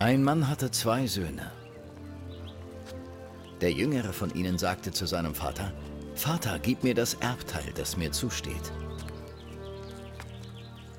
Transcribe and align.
Ein 0.00 0.22
Mann 0.22 0.48
hatte 0.48 0.70
zwei 0.70 1.08
Söhne. 1.08 1.50
Der 3.60 3.72
jüngere 3.72 4.12
von 4.12 4.32
ihnen 4.32 4.56
sagte 4.56 4.92
zu 4.92 5.06
seinem 5.06 5.34
Vater, 5.34 5.72
Vater, 6.14 6.60
gib 6.60 6.84
mir 6.84 6.94
das 6.94 7.14
Erbteil, 7.14 7.72
das 7.74 7.96
mir 7.96 8.12
zusteht. 8.12 8.72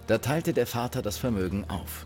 Da 0.08 0.18
teilte 0.18 0.52
der 0.52 0.68
Vater 0.68 1.02
das 1.02 1.18
Vermögen 1.18 1.64
auf. 1.70 2.06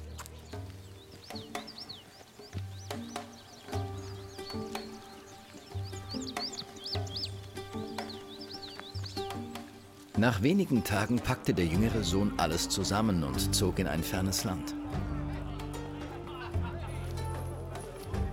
Nach 10.15 10.44
wenigen 10.44 10.83
Tagen 10.83 11.19
packte 11.19 11.55
der 11.55 11.65
jüngere 11.65 12.03
Sohn 12.03 12.33
alles 12.37 12.69
zusammen 12.69 13.23
und 13.23 13.55
zog 13.55 13.79
in 13.79 13.87
ein 13.87 14.03
fernes 14.03 14.44
Land. 14.44 14.75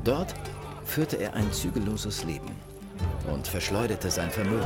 Dort 0.05 0.35
führte 0.85 1.17
er 1.17 1.35
ein 1.35 1.53
zügelloses 1.53 2.25
Leben 2.25 2.51
und 3.33 3.47
verschleuderte 3.47 4.11
sein 4.11 4.31
Vermögen. 4.31 4.65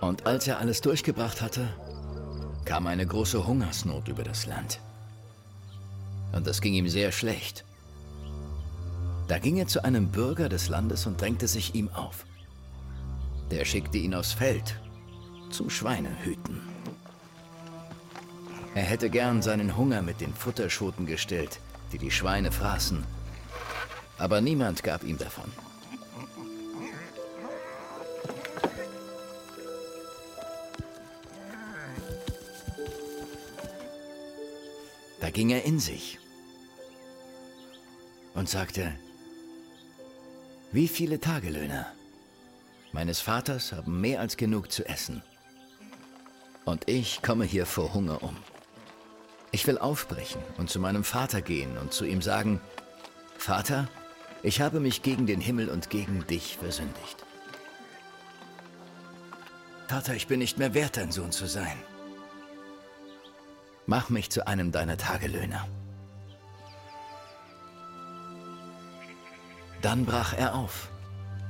Und 0.00 0.26
als 0.26 0.48
er 0.48 0.58
alles 0.58 0.80
durchgebracht 0.80 1.40
hatte, 1.40 1.68
kam 2.70 2.86
eine 2.86 3.04
große 3.04 3.48
Hungersnot 3.48 4.06
über 4.06 4.22
das 4.22 4.46
Land. 4.46 4.78
Und 6.30 6.46
es 6.46 6.60
ging 6.60 6.72
ihm 6.72 6.88
sehr 6.88 7.10
schlecht. 7.10 7.64
Da 9.26 9.40
ging 9.40 9.56
er 9.56 9.66
zu 9.66 9.82
einem 9.82 10.06
Bürger 10.06 10.48
des 10.48 10.68
Landes 10.68 11.04
und 11.04 11.20
drängte 11.20 11.48
sich 11.48 11.74
ihm 11.74 11.88
auf. 11.88 12.24
Der 13.50 13.64
schickte 13.64 13.98
ihn 13.98 14.14
aufs 14.14 14.34
Feld 14.34 14.78
zum 15.50 15.68
Schweinehüten. 15.68 16.60
Er 18.76 18.84
hätte 18.84 19.10
gern 19.10 19.42
seinen 19.42 19.76
Hunger 19.76 20.00
mit 20.00 20.20
den 20.20 20.32
Futterschoten 20.32 21.06
gestillt, 21.06 21.58
die 21.92 21.98
die 21.98 22.12
Schweine 22.12 22.52
fraßen. 22.52 23.02
Aber 24.16 24.40
niemand 24.40 24.84
gab 24.84 25.02
ihm 25.02 25.18
davon. 25.18 25.50
Da 35.20 35.30
ging 35.30 35.50
er 35.50 35.64
in 35.64 35.78
sich 35.78 36.18
und 38.34 38.48
sagte, 38.48 38.92
wie 40.72 40.88
viele 40.88 41.20
Tagelöhner 41.20 41.86
meines 42.92 43.20
Vaters 43.20 43.72
haben 43.72 44.00
mehr 44.00 44.20
als 44.20 44.36
genug 44.36 44.72
zu 44.72 44.86
essen. 44.86 45.22
Und 46.64 46.88
ich 46.88 47.22
komme 47.22 47.44
hier 47.44 47.66
vor 47.66 47.92
Hunger 47.92 48.22
um. 48.22 48.36
Ich 49.52 49.66
will 49.66 49.78
aufbrechen 49.78 50.42
und 50.58 50.70
zu 50.70 50.78
meinem 50.78 51.04
Vater 51.04 51.42
gehen 51.42 51.76
und 51.78 51.92
zu 51.92 52.04
ihm 52.04 52.22
sagen, 52.22 52.60
Vater, 53.36 53.88
ich 54.42 54.60
habe 54.60 54.80
mich 54.80 55.02
gegen 55.02 55.26
den 55.26 55.40
Himmel 55.40 55.68
und 55.68 55.90
gegen 55.90 56.26
dich 56.26 56.56
versündigt. 56.56 57.24
Vater, 59.88 60.14
ich 60.14 60.28
bin 60.28 60.38
nicht 60.38 60.56
mehr 60.56 60.72
wert, 60.72 60.96
dein 60.96 61.10
Sohn 61.10 61.32
zu 61.32 61.46
sein. 61.46 61.76
Mach 63.90 64.08
mich 64.08 64.30
zu 64.30 64.46
einem 64.46 64.70
deiner 64.70 64.96
Tagelöhner. 64.96 65.66
Dann 69.82 70.06
brach 70.06 70.32
er 70.32 70.54
auf 70.54 70.92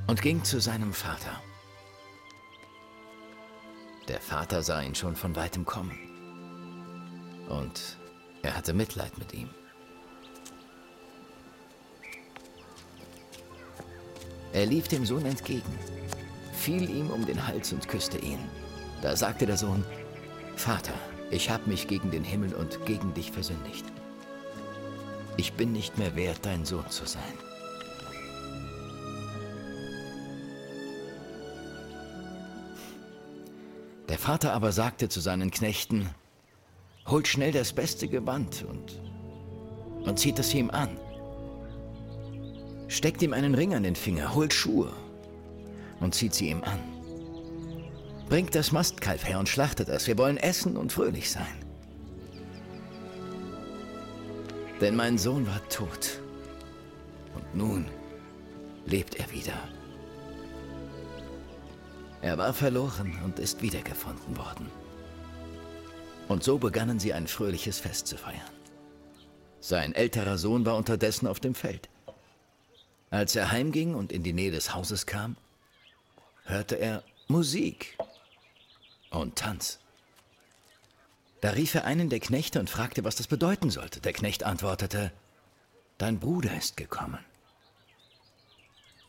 und 0.06 0.22
ging 0.22 0.42
zu 0.42 0.59
seinem 0.59 0.94
Vater. 0.94 1.38
Der 4.09 4.22
Vater 4.22 4.62
sah 4.62 4.81
ihn 4.81 4.94
schon 4.94 5.16
von 5.16 5.37
weitem 5.37 5.66
kommen. 5.66 5.98
Und 7.50 7.98
er 8.41 8.56
hatte 8.56 8.72
Mitleid 8.72 9.19
mit 9.19 9.34
ihm. 9.34 9.50
Er 14.54 14.64
lief 14.64 14.88
dem 14.88 15.04
Sohn 15.04 15.26
entgegen, 15.26 15.78
fiel 16.54 16.88
ihm 16.88 17.10
um 17.10 17.26
den 17.26 17.47
Hals 17.47 17.70
und 17.75 17.87
küsste 17.87 18.16
ihn. 18.16 18.41
Da 19.03 19.14
sagte 19.14 19.44
der 19.44 19.59
Sohn, 19.59 19.84
Vater, 20.56 20.94
ich 21.30 21.50
habe 21.50 21.68
mich 21.68 21.86
gegen 21.86 22.10
den 22.10 22.24
Himmel 22.24 22.54
und 22.54 22.84
gegen 22.86 23.14
dich 23.14 23.30
versündigt. 23.30 23.84
Ich 25.36 25.52
bin 25.54 25.72
nicht 25.72 25.96
mehr 25.96 26.16
wert, 26.16 26.41
dein 26.42 26.64
Sohn 26.64 26.88
zu 26.91 27.06
sein. 27.06 27.22
Der 34.08 34.19
Vater 34.19 34.52
aber 34.52 34.72
sagte 34.72 35.08
zu 35.08 35.20
seinen 35.20 35.52
Knechten, 35.52 36.10
holt 37.06 37.28
schnell 37.28 37.52
das 37.52 37.72
beste 37.72 38.08
Gewand 38.08 38.64
und, 38.69 39.00
und 40.06 40.19
zieht 40.19 40.38
es 40.40 40.52
ihm 40.52 40.69
an. 40.70 40.96
Steckt 42.88 43.22
ihm 43.22 43.32
einen 43.32 43.54
Ring 43.54 43.72
an 43.72 43.84
den 43.84 43.94
Finger, 43.94 44.34
holt 44.34 44.52
Schuhe 44.52 44.92
und 46.00 46.14
zieht 46.14 46.34
sie 46.34 46.50
ihm 46.50 46.64
an. 46.64 46.89
Bringt 48.30 48.54
das 48.54 48.70
Mastkalb 48.70 49.26
her 49.26 49.41
und 49.41 49.48
schlachtet 49.48 49.88
es. 49.88 50.06
Wir 50.06 50.16
wollen 50.16 50.36
essen 50.36 50.76
und 50.76 50.92
fröhlich 50.92 51.32
sein. 51.32 51.64
Denn 54.80 54.94
mein 54.94 55.18
Sohn 55.18 55.48
war 55.48 55.68
tot. 55.68 56.20
Und 57.34 57.56
nun 57.56 57.86
lebt 58.86 59.16
er 59.16 59.28
wieder. 59.32 59.58
Er 62.22 62.38
war 62.38 62.54
verloren 62.54 63.19
und 63.24 63.40
ist 63.40 63.62
wiedergefunden 63.62 64.36
worden. 64.36 64.70
Und 66.28 66.44
so 66.44 66.56
begannen 66.56 67.00
sie 67.00 67.12
ein 67.12 67.26
fröhliches 67.26 67.80
Fest 67.80 68.06
zu 68.06 68.16
feiern. 68.16 68.40
Sein 69.58 69.92
älterer 69.92 70.38
Sohn 70.38 70.64
war 70.64 70.76
unterdessen 70.76 71.26
auf 71.26 71.40
dem 71.40 71.56
Feld. 71.56 71.88
Als 73.10 73.34
er 73.34 73.50
heimging 73.50 73.96
und 73.96 74.12
in 74.12 74.22
die 74.22 74.32
Nähe 74.32 74.52
des 74.52 74.72
Hauses 74.72 75.06
kam, 75.06 75.36
hörte 76.44 76.76
er 76.76 77.02
Musik 77.26 77.98
und 79.10 79.37
Tanz. 79.37 79.78
Da 81.41 81.50
rief 81.50 81.75
er 81.75 81.84
einen 81.84 82.10
der 82.10 82.21
Knechte 82.21 82.60
und 82.60 82.71
fragte, 82.71 83.04
was 83.04 83.16
das 83.16 83.26
bedeuten 83.26 83.71
sollte. 83.71 84.00
Der 84.00 84.12
Knecht 84.12 84.44
antwortete, 84.44 85.12
Dein 85.98 86.19
Bruder 86.19 86.56
ist 86.56 86.76
gekommen. 86.76 87.19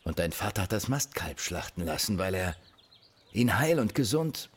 Und 0.03 0.19
dein 0.19 0.31
Vater 0.31 0.63
hat 0.63 0.71
das 0.71 0.87
Mastkalb 0.87 1.39
schlachten 1.39 1.85
lassen, 1.85 2.17
weil 2.17 2.33
er 2.33 2.55
ihn 3.31 3.57
heil 3.59 3.79
und 3.79 3.95
gesund 3.95 4.49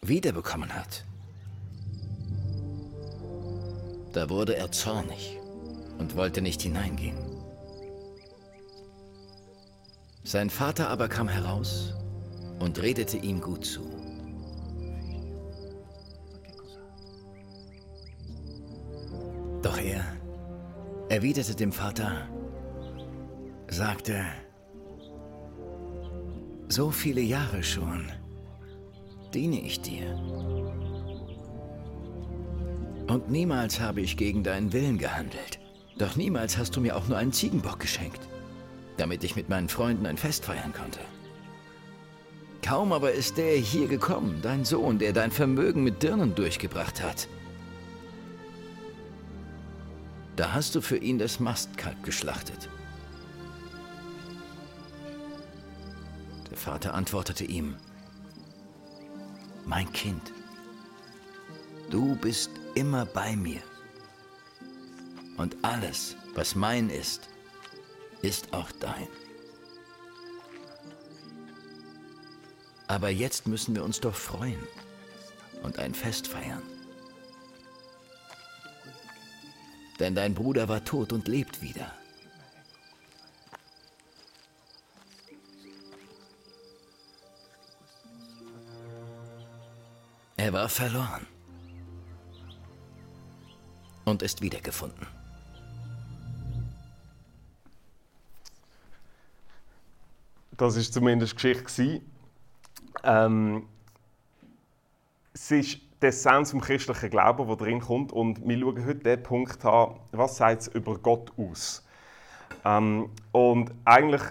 wiederbekommen 0.00 0.74
hat. 0.74 1.04
Da 4.12 4.28
wurde 4.28 4.56
er 4.56 4.72
zornig 4.72 5.38
und 5.98 6.16
wollte 6.16 6.42
nicht 6.42 6.62
hineingehen. 6.62 7.18
Sein 10.24 10.50
Vater 10.50 10.88
aber 10.88 11.08
kam 11.08 11.28
heraus 11.28 11.94
und 12.58 12.80
redete 12.80 13.16
ihm 13.16 13.40
gut 13.40 13.64
zu. 13.64 14.09
Erwiderte 21.10 21.56
dem 21.56 21.72
Vater, 21.72 22.28
sagte, 23.68 24.24
so 26.68 26.90
viele 26.90 27.20
Jahre 27.20 27.64
schon 27.64 28.06
diene 29.34 29.60
ich 29.60 29.80
dir. 29.82 30.14
Und 33.08 33.28
niemals 33.28 33.80
habe 33.80 34.00
ich 34.00 34.16
gegen 34.16 34.44
deinen 34.44 34.72
Willen 34.72 34.98
gehandelt. 34.98 35.58
Doch 35.98 36.14
niemals 36.14 36.56
hast 36.56 36.76
du 36.76 36.80
mir 36.80 36.96
auch 36.96 37.08
nur 37.08 37.18
einen 37.18 37.32
Ziegenbock 37.32 37.80
geschenkt, 37.80 38.20
damit 38.96 39.24
ich 39.24 39.34
mit 39.34 39.48
meinen 39.48 39.68
Freunden 39.68 40.06
ein 40.06 40.16
Fest 40.16 40.44
feiern 40.44 40.72
konnte. 40.72 41.00
Kaum 42.62 42.92
aber 42.92 43.10
ist 43.10 43.36
der 43.36 43.56
hier 43.56 43.88
gekommen, 43.88 44.38
dein 44.42 44.64
Sohn, 44.64 45.00
der 45.00 45.12
dein 45.12 45.32
Vermögen 45.32 45.82
mit 45.82 46.04
Dirnen 46.04 46.36
durchgebracht 46.36 47.02
hat. 47.02 47.26
Da 50.40 50.54
hast 50.54 50.74
du 50.74 50.80
für 50.80 50.96
ihn 50.96 51.18
das 51.18 51.38
Mastkalb 51.38 52.02
geschlachtet. 52.02 52.70
Der 56.50 56.56
Vater 56.56 56.94
antwortete 56.94 57.44
ihm, 57.44 57.76
Mein 59.66 59.92
Kind, 59.92 60.32
du 61.90 62.16
bist 62.16 62.52
immer 62.74 63.04
bei 63.04 63.36
mir. 63.36 63.60
Und 65.36 65.58
alles, 65.60 66.16
was 66.34 66.54
mein 66.54 66.88
ist, 66.88 67.28
ist 68.22 68.54
auch 68.54 68.72
dein. 68.72 69.08
Aber 72.88 73.10
jetzt 73.10 73.46
müssen 73.46 73.74
wir 73.74 73.84
uns 73.84 74.00
doch 74.00 74.14
freuen 74.14 74.66
und 75.62 75.78
ein 75.78 75.92
Fest 75.92 76.28
feiern 76.28 76.62
denn 80.00 80.14
dein 80.14 80.34
Bruder 80.34 80.68
war 80.68 80.84
tot 80.84 81.12
und 81.12 81.28
lebt 81.28 81.60
wieder. 81.60 81.92
Er 90.36 90.54
war 90.54 90.70
verloren 90.70 91.26
und 94.06 94.22
ist 94.22 94.40
wiedergefunden. 94.40 95.06
Das 100.52 100.76
ist 100.76 100.94
zumindest 100.94 101.36
Geschichte. 101.36 102.00
Ähm, 103.02 103.68
es 105.34 105.50
ist 105.50 105.89
die 106.02 106.06
Essenz 106.06 106.50
vom 106.50 106.60
christlichen 106.60 107.10
Glauben, 107.10 107.46
der 107.46 107.56
drin 107.56 107.80
kommt. 107.80 108.12
Und 108.12 108.46
wir 108.46 108.58
schauen 108.58 108.86
heute 108.86 109.00
den 109.00 109.22
Punkt 109.22 109.64
an, 109.64 109.96
was 110.12 110.36
sagt 110.36 110.62
es 110.62 110.68
über 110.68 110.98
Gott 110.98 111.32
aus? 111.36 111.86
Ähm, 112.64 113.10
und 113.32 113.72
eigentlich 113.84 114.22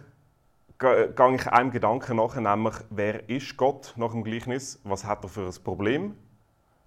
gehe 0.80 1.36
ich 1.36 1.48
einem 1.48 1.72
Gedanken 1.72 2.18
nach, 2.18 2.36
nämlich, 2.36 2.76
wer 2.90 3.30
ist 3.30 3.58
Gott 3.58 3.94
nach 3.98 4.12
dem 4.12 4.24
Gleichnis? 4.24 4.80
Was 4.84 5.04
hat 5.04 5.24
er 5.24 5.30
für 5.30 5.46
ein 5.46 5.64
Problem? 5.64 6.16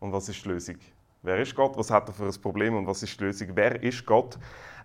Und 0.00 0.12
was 0.12 0.28
ist 0.28 0.44
die 0.44 0.48
Lösung? 0.48 0.76
Wer 1.22 1.38
ist 1.38 1.54
Gott? 1.54 1.76
Was 1.76 1.90
hat 1.90 2.08
er 2.08 2.14
für 2.14 2.24
ein 2.24 2.40
Problem? 2.40 2.76
Und 2.76 2.86
was 2.86 3.02
ist 3.02 3.20
die 3.20 3.24
Lösung? 3.24 3.48
Wer 3.54 3.82
ist 3.82 4.04
Gott? 4.06 4.38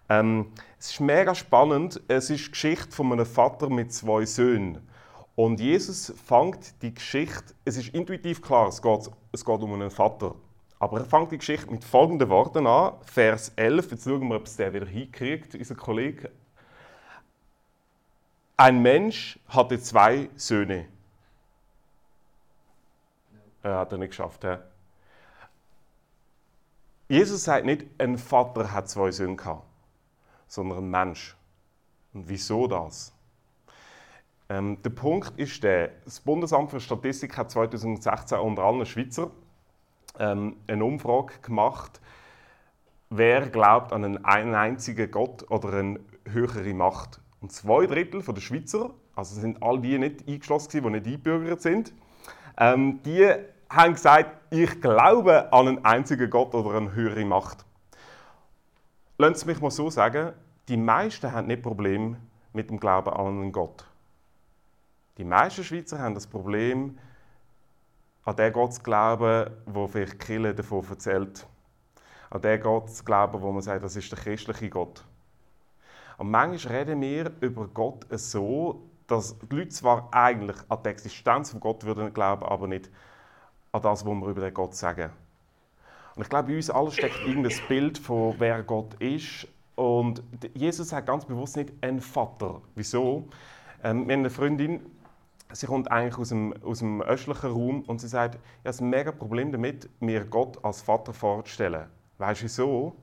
Ähm, 0.10 0.52
es 0.78 0.92
ist 0.92 1.00
mega 1.00 1.34
spannend. 1.34 2.02
Es 2.08 2.30
ist 2.30 2.46
die 2.46 2.52
Geschichte 2.52 2.92
von 2.92 3.12
einem 3.12 3.26
Vater 3.26 3.70
mit 3.70 3.94
zwei 3.94 4.26
Söhnen. 4.26 4.88
Und 5.38 5.60
Jesus 5.60 6.12
fängt 6.26 6.82
die 6.82 6.94
Geschichte, 6.94 7.54
es 7.64 7.78
ist 7.78 7.94
intuitiv 7.94 8.42
klar, 8.42 8.68
es 8.68 8.82
geht, 8.82 9.10
es 9.32 9.46
geht 9.46 9.62
um 9.62 9.72
einen 9.72 9.92
Vater. 9.92 10.34
Aber 10.80 11.00
er 11.00 11.06
fängt 11.06 11.32
die 11.32 11.38
Geschichte 11.38 11.72
mit 11.72 11.84
folgenden 11.84 12.28
Worten 12.30 12.66
an, 12.66 12.96
Vers 13.04 13.54
11. 13.56 13.92
Jetzt 13.92 14.04
schauen 14.04 14.28
wir, 14.28 14.36
ob 14.36 14.48
es 14.48 14.56
der 14.56 14.74
wieder 14.74 14.86
hinkriegt, 14.86 15.56
unser 15.56 15.76
Kollege. 15.76 16.32
Ein 18.58 18.82
Mensch 18.82 19.40
hatte 19.48 19.80
zwei 19.80 20.30
Söhne. 20.36 20.88
Er 23.62 23.78
hat 23.78 23.92
er 23.92 24.00
nicht 24.00 24.10
geschafft. 24.10 24.44
Ja. 24.44 24.60
Jesus 27.08 27.44
sagt 27.44 27.66
nicht, 27.66 27.86
ein 28.00 28.18
Vater 28.18 28.72
hat 28.72 28.90
zwei 28.90 29.12
Söhne 29.12 29.36
gehabt 29.36 29.68
sondern 30.48 30.80
ein 30.80 30.90
Mensch. 30.90 31.36
Und 32.14 32.28
wieso 32.28 32.68
das? 32.68 33.14
Ähm, 34.50 34.82
der 34.82 34.92
Punkt 34.92 35.34
ist 35.38 35.64
der, 35.64 35.90
das 36.06 36.20
Bundesamt 36.22 36.72
für 36.72 36.80
Statistik 36.80 37.38
hat 37.38 37.52
2016 37.52 38.40
unter 38.40 38.64
allen 38.64 38.86
Schweizer 38.86 39.32
ähm, 40.20 40.56
eine 40.68 40.86
Umfrage 40.86 41.34
gemacht, 41.42 42.00
wer 43.10 43.50
glaubt 43.50 43.92
an 43.92 44.04
einen, 44.24 44.56
einzigen 44.56 45.12
Gott 45.12 45.50
oder 45.50 45.74
eine 45.74 46.00
höhere 46.26 46.74
Macht. 46.74 47.20
Und 47.42 47.52
zwei 47.52 47.86
Drittel 47.86 48.22
der 48.22 48.42
Schweizer, 48.42 48.92
also 49.16 49.40
sind 49.40 49.62
all 49.62 49.80
die 49.80 49.98
nicht 49.98 50.28
eingeschlossen, 50.28 50.84
die 50.84 50.90
nicht 50.90 51.06
eingebürgert 51.06 51.62
sind, 51.62 51.94
ähm, 52.58 53.02
die 53.04 53.30
haben 53.70 53.94
gesagt, 53.94 54.32
ich 54.50 54.82
glaube 54.82 55.52
an 55.52 55.68
einen 55.68 55.86
einzigen 55.86 56.30
Gott 56.30 56.56
oder 56.56 56.78
eine 56.78 56.94
höhere 56.94 57.26
Macht. 57.26 57.66
Lassen 59.18 59.36
Sie 59.36 59.46
mich 59.48 59.62
mal 59.62 59.72
so 59.72 59.90
sagen, 59.90 60.32
die 60.70 60.78
meisten 60.78 61.32
haben 61.32 61.48
nicht 61.48 61.64
Problem 61.64 62.18
mit 62.54 62.70
dem 62.70 62.80
Glauben 62.80 63.10
an 63.10 63.28
einen 63.28 63.52
Gott. 63.52 63.86
Die 65.18 65.24
meisten 65.24 65.64
Schweizer 65.64 66.00
haben 66.00 66.14
das 66.14 66.28
Problem, 66.28 66.98
an 68.24 68.36
den 68.36 68.54
Gott 68.54 68.74
zu 68.74 68.84
glauben, 68.84 69.50
wo 69.66 69.88
vielleicht 69.88 70.20
Kille 70.20 70.54
davon 70.54 70.86
erzählt. 70.88 71.48
An 72.30 72.42
den 72.42 72.62
Gott 72.62 72.92
zu 72.92 73.04
glauben, 73.04 73.42
wo 73.42 73.52
man 73.52 73.62
sagt, 73.62 73.84
das 73.84 73.96
ist 73.96 74.12
der 74.12 74.20
christliche 74.20 74.70
Gott. 74.70 75.04
Und 76.18 76.30
manchmal 76.30 76.76
reden 76.76 77.02
wir 77.02 77.32
über 77.42 77.68
Gott 77.68 78.06
so, 78.12 78.84
dass 79.08 79.40
die 79.40 79.56
Leute 79.56 79.70
zwar 79.70 80.10
eigentlich 80.12 80.58
an 80.68 80.80
die 80.84 80.90
Existenz 80.90 81.52
von 81.52 81.62
Gott 81.62 81.84
würden 81.86 82.14
glauben, 82.14 82.44
aber 82.44 82.68
nicht 82.68 82.90
an 83.72 83.82
das, 83.82 84.06
was 84.06 84.14
wir 84.14 84.28
über 84.28 84.42
den 84.42 84.54
Gott 84.54 84.76
sagen. 84.76 85.10
Und 86.16 86.24
ich 86.24 86.30
glaube, 86.30 86.50
bei 86.50 86.56
uns 86.58 86.70
allen 86.70 86.92
steckt 86.92 87.26
irgendein 87.26 87.58
Bild 87.68 87.98
von 87.98 88.36
wer 88.40 88.62
Gott 88.64 88.96
ist. 88.96 89.48
Und 89.76 90.22
Jesus 90.54 90.90
sagt 90.90 91.08
ganz 91.08 91.26
bewusst 91.26 91.56
nicht 91.56 91.72
ein 91.82 92.02
Vater. 92.02 92.62
Wieso? 92.76 93.28
Ähm, 93.84 94.08
wir 94.08 94.14
haben 94.14 94.22
eine 94.22 94.30
Freundin, 94.30 94.82
sie 95.52 95.68
kommt 95.68 95.92
eigentlich 95.92 96.18
aus 96.18 96.30
dem, 96.30 96.54
aus 96.64 96.80
dem 96.80 97.02
östlichen 97.02 97.52
Raum 97.52 97.82
und 97.82 98.00
sie 98.00 98.08
sagt, 98.08 98.36
ich 98.64 98.68
habe 98.68 98.84
ein 98.84 98.90
mega 98.90 99.12
Problem 99.12 99.52
damit, 99.52 99.90
mir 100.00 100.26
Gott 100.26 100.64
als 100.64 100.82
Vater 100.82 101.14
vorzustellen. 101.14 101.88
Weißt 102.18 102.42
du 102.42 102.46
wieso? 102.46 102.96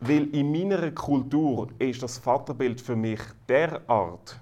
Weil 0.00 0.34
in 0.34 0.52
meiner 0.52 0.90
Kultur 0.90 1.68
ist 1.78 2.02
das 2.02 2.18
Vaterbild 2.18 2.80
für 2.80 2.96
mich 2.96 3.20
derart 3.48 4.38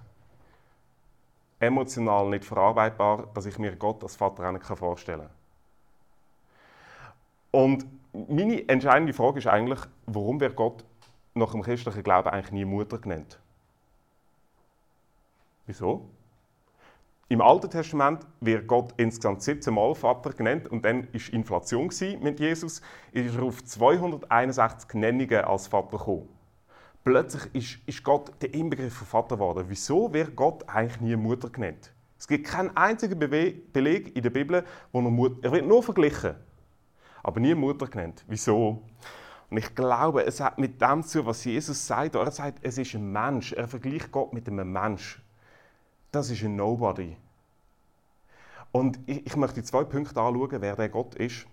emotional 1.61 2.29
nicht 2.29 2.45
verarbeitbar, 2.45 3.29
dass 3.35 3.47
ich 3.47 3.59
mir 3.59 3.77
Gott 3.77 4.03
als 4.03 4.17
Vater 4.17 4.49
auch 4.49 4.53
nicht 4.53 4.65
vorstellen 4.65 5.21
kann. 5.21 5.31
Und 7.63 7.87
meine 8.29 8.69
entscheidende 8.69 9.13
Frage 9.13 9.39
ist 9.39 9.47
eigentlich, 9.47 9.81
warum 10.07 10.41
wird 10.41 10.57
Gott 10.57 10.85
nach 11.35 11.53
dem 11.53 11.63
christlichen 11.63 12.03
Glauben 12.03 12.29
eigentlich 12.29 12.53
nie 12.53 12.65
Mutter 12.65 12.99
genannt? 12.99 13.39
Wieso? 15.67 16.09
Im 17.35 17.41
Alten 17.41 17.69
Testament 17.69 18.25
wird 18.39 18.69
Gott 18.69 18.95
insgesamt 18.97 19.43
17 19.43 19.75
Mal 19.75 19.93
Vater 19.97 20.33
genannt 20.33 20.69
und 20.69 20.85
dann 20.85 21.09
war 21.13 21.33
Inflation 21.33 21.91
mit 22.21 22.39
Jesus, 22.39 22.81
ist 23.11 23.37
auf 23.41 23.65
261 23.65 24.95
Nennungen 24.95 25.45
als 25.45 25.67
Vater 25.67 25.99
gekommen. 25.99 26.29
Plötzlich 27.03 27.53
ist, 27.53 27.89
ist 27.89 28.05
Gott 28.05 28.31
der 28.41 28.55
Inbegriff 28.55 28.95
von 28.95 29.09
Vater 29.09 29.35
geworden. 29.35 29.65
Wieso 29.67 30.15
wird 30.15 30.37
Gott 30.37 30.63
eigentlich 30.69 31.01
nie 31.01 31.17
Mutter 31.17 31.51
genannt? 31.51 31.93
Es 32.17 32.29
gibt 32.29 32.47
keinen 32.47 32.77
einzigen 32.77 33.19
Beleg 33.19 34.15
in 34.15 34.23
der 34.23 34.31
Bibel, 34.31 34.63
wo 34.93 35.01
er 35.01 35.11
Mutter, 35.11 35.37
er 35.43 35.51
wird 35.51 35.67
nur 35.67 35.83
verglichen 35.83 36.37
aber 37.25 37.41
nie 37.41 37.57
Mutter 37.57 37.89
genannt. 37.89 38.25
Wieso? 38.29 38.85
Und 39.51 39.57
ich 39.57 39.75
glaube, 39.75 40.25
es 40.25 40.39
hat 40.39 40.57
mit 40.57 40.81
dem 40.81 41.03
zu, 41.03 41.27
was 41.27 41.45
Jesus 41.45 41.85
sagt. 41.85 42.15
Er 42.15 42.31
sagt, 42.31 42.61
es 42.63 42.79
ist 42.79 42.95
ein 42.95 43.11
Mensch. 43.11 43.53
Er 43.55 43.67
vergleicht 43.67 44.13
Gott 44.13 44.33
mit 44.33 44.47
einem 44.47 44.71
Mensch. 44.71 45.21
Das 46.13 46.31
ist 46.31 46.45
ein 46.45 46.55
Nobody. 46.55 47.17
Und 48.75 48.99
ich, 49.07 49.25
ich 49.25 49.37
möchte 49.37 49.63
zwei 49.63 49.85
Punkte 49.85 50.21
anschauen, 50.21 50.57
wer 50.59 50.75
der 50.75 50.89
Gott 50.89 51.15
ist. 51.15 51.47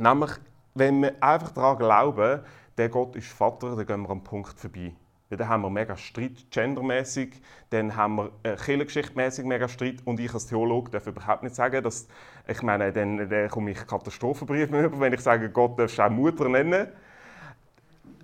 Nämlich, 0.00 0.32
wenn 0.74 1.00
wir 1.00 1.22
einfach 1.22 1.52
daran 1.52 1.78
glauben, 1.78 2.40
der 2.76 2.88
Gott 2.88 3.14
ist 3.14 3.28
Vater, 3.28 3.76
dann 3.76 3.86
gehen 3.86 4.02
wir 4.02 4.10
am 4.10 4.24
Punkt 4.24 4.58
vorbei. 4.58 4.92
Ja, 5.30 5.36
dann 5.36 5.48
haben 5.48 5.62
wir 5.62 5.70
mega 5.70 5.96
Streit, 5.96 6.50
gendermäßig, 6.50 7.40
dann 7.70 7.94
haben 7.94 8.16
wir 8.16 8.30
äh, 8.42 8.56
kirchengeschichtmäßig 8.56 9.44
mega 9.44 9.68
Streit 9.68 9.98
und 10.04 10.18
ich 10.18 10.34
als 10.34 10.48
Theologe 10.48 10.90
darf 10.90 11.06
überhaupt 11.06 11.44
nicht 11.44 11.54
sagen, 11.54 11.84
dass, 11.84 12.08
ich 12.48 12.62
meine, 12.62 12.92
dann, 12.92 13.30
dann 13.30 13.48
komme 13.48 13.70
ich 13.70 13.86
Katastrophenbrief 13.86 14.70
über, 14.70 14.98
wenn 14.98 15.12
ich 15.12 15.20
sage, 15.20 15.50
Gott 15.50 15.78
darfst 15.78 16.00
auch 16.00 16.10
Mutter 16.10 16.48
nennen. 16.48 16.88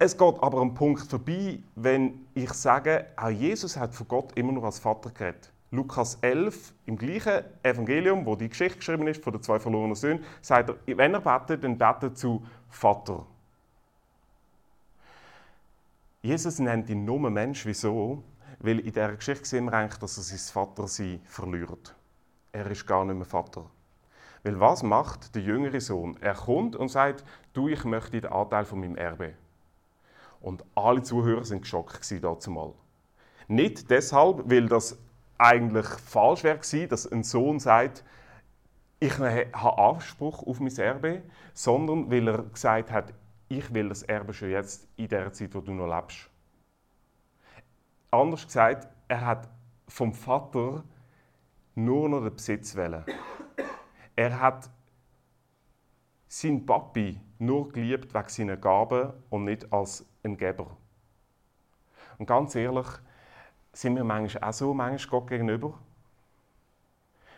Es 0.00 0.18
geht 0.18 0.42
aber 0.42 0.60
am 0.60 0.74
Punkt 0.74 1.08
vorbei, 1.08 1.60
wenn 1.76 2.26
ich 2.34 2.52
sage, 2.54 3.06
auch 3.16 3.30
Jesus 3.30 3.76
hat 3.76 3.94
von 3.94 4.08
Gott 4.08 4.36
immer 4.36 4.50
nur 4.50 4.64
als 4.64 4.80
Vater 4.80 5.10
geredet. 5.10 5.52
Lukas 5.70 6.18
11, 6.20 6.74
im 6.86 6.96
gleichen 6.96 7.44
Evangelium, 7.62 8.24
wo 8.24 8.36
die 8.36 8.48
Geschichte 8.48 8.78
geschrieben 8.78 9.06
ist 9.08 9.22
von 9.22 9.32
den 9.32 9.42
zwei 9.42 9.58
verlorenen 9.58 9.96
Söhnen, 9.96 10.24
sagt 10.40 10.70
er, 10.70 10.96
wenn 10.96 11.14
er 11.14 11.20
betet, 11.20 11.64
dann 11.64 11.76
betet 11.76 12.16
zu 12.16 12.46
Vater. 12.68 13.26
Jesus 16.22 16.58
nennt 16.58 16.90
ihn 16.90 17.04
nur 17.04 17.30
Mensch. 17.30 17.64
Wieso? 17.66 18.22
Weil 18.58 18.80
in 18.80 18.86
dieser 18.86 19.14
Geschichte 19.14 19.44
sehen 19.44 19.66
wir 19.66 19.74
eigentlich, 19.74 19.98
dass 19.98 20.16
er 20.16 20.22
sein 20.24 20.38
Vatersein 20.38 21.20
verliert. 21.24 21.94
Er 22.52 22.68
ist 22.70 22.86
gar 22.86 23.04
nicht 23.04 23.16
mehr 23.16 23.24
Vater. 23.24 23.70
Weil 24.42 24.58
was 24.58 24.82
macht 24.82 25.34
der 25.34 25.42
jüngere 25.42 25.80
Sohn? 25.80 26.16
Er 26.20 26.34
kommt 26.34 26.74
und 26.74 26.88
sagt, 26.88 27.24
du, 27.52 27.68
ich 27.68 27.84
möchte 27.84 28.20
den 28.20 28.32
Anteil 28.32 28.64
von 28.64 28.80
meinem 28.80 28.96
Erbe. 28.96 29.34
Und 30.40 30.64
alle 30.74 31.02
Zuhörer 31.02 31.44
sind 31.44 31.62
geschockt 31.62 32.12
dazu 32.22 32.50
mal. 32.50 32.72
Nicht 33.48 33.90
deshalb, 33.90 34.50
weil 34.50 34.66
das 34.68 34.98
eigentlich 35.38 35.86
falsch 35.86 36.44
wäre 36.44 36.58
dass 36.88 37.10
ein 37.10 37.22
Sohn 37.22 37.58
sagt, 37.58 38.04
ich 38.98 39.18
habe 39.18 39.78
Anspruch 39.78 40.46
auf 40.46 40.60
mein 40.60 40.76
Erbe, 40.76 41.22
sondern 41.52 42.10
weil 42.10 42.28
er 42.28 42.42
gesagt 42.44 42.90
hat, 42.90 43.12
ich 43.48 43.72
will 43.72 43.88
das 43.88 44.02
Erbe 44.02 44.32
schon 44.32 44.50
jetzt 44.50 44.88
in 44.96 45.08
der 45.08 45.32
Zeit, 45.32 45.54
wo 45.54 45.60
du 45.60 45.72
noch 45.72 45.94
lebst. 45.94 46.30
Anders 48.10 48.46
gesagt, 48.46 48.88
er 49.08 49.24
hat 49.24 49.48
vom 49.86 50.12
Vater 50.12 50.82
nur 51.74 52.08
noch 52.08 52.20
den 52.20 52.34
Besitz 52.34 52.74
wählen. 52.74 53.04
Er 54.16 54.40
hat 54.40 54.70
seinen 56.26 56.64
Papi 56.64 57.20
nur 57.38 57.68
geliebt 57.68 58.14
wegen 58.14 58.28
seiner 58.28 58.56
Gaben 58.56 59.12
und 59.30 59.44
nicht 59.44 59.72
als 59.72 60.04
ein 60.22 60.36
Geber. 60.36 60.76
Und 62.18 62.26
ganz 62.26 62.54
ehrlich, 62.54 62.86
sind 63.76 63.94
wir 63.96 64.04
manchmal 64.04 64.48
auch 64.48 64.54
so 64.54 64.72
manchmal 64.72 65.20
Gott 65.20 65.28
gegenüber? 65.28 65.74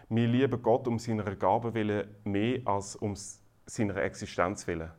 Wir 0.09 0.28
lieben 0.28 0.62
Gott 0.62 0.87
um 0.87 0.99
seiner 0.99 1.25
Gabe 1.35 1.75
willen 1.75 2.14
mehr 2.25 2.61
als 2.64 2.95
um 2.97 3.14
seiner 3.66 3.97
Existenz 3.97 4.66
willen. 4.66 4.90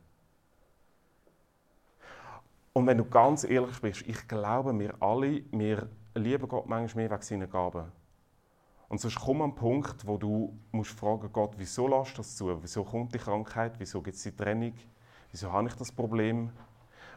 Und 2.74 2.88
wenn 2.88 2.98
du 2.98 3.06
ganz 3.06 3.46
ehrlich 3.46 3.80
bist, 3.82 4.02
ich 4.02 4.28
glaube, 4.28 4.78
wir 4.78 5.02
alle, 5.02 5.42
wir 5.52 5.90
lieben 6.14 6.48
Gott 6.48 6.68
manchmal 6.68 7.06
mehr 7.06 7.12
wegen 7.12 7.24
seiner 7.24 7.48
Gaben. 7.48 7.86
Und 8.90 9.00
sonst 9.00 9.20
kommt 9.20 9.42
ein 9.42 9.56
Punkt, 9.56 10.06
wo 10.06 10.18
du 10.18 10.58
musst 10.72 10.92
fragen, 10.92 11.32
Gott, 11.32 11.54
wieso 11.58 11.88
lässt 11.88 12.20
das 12.20 12.36
zu? 12.36 12.62
Wieso 12.62 12.84
kommt 12.84 13.14
die 13.14 13.20
Krankheit? 13.20 13.74
Wieso 13.80 14.02
gibt 14.02 14.18
es 14.18 14.24
die 14.24 14.36
Trennung? 14.36 14.74
Wieso 15.32 15.52
habe 15.52 15.70
ich 15.70 15.76
das 15.76 15.92
Problem? 15.92 16.52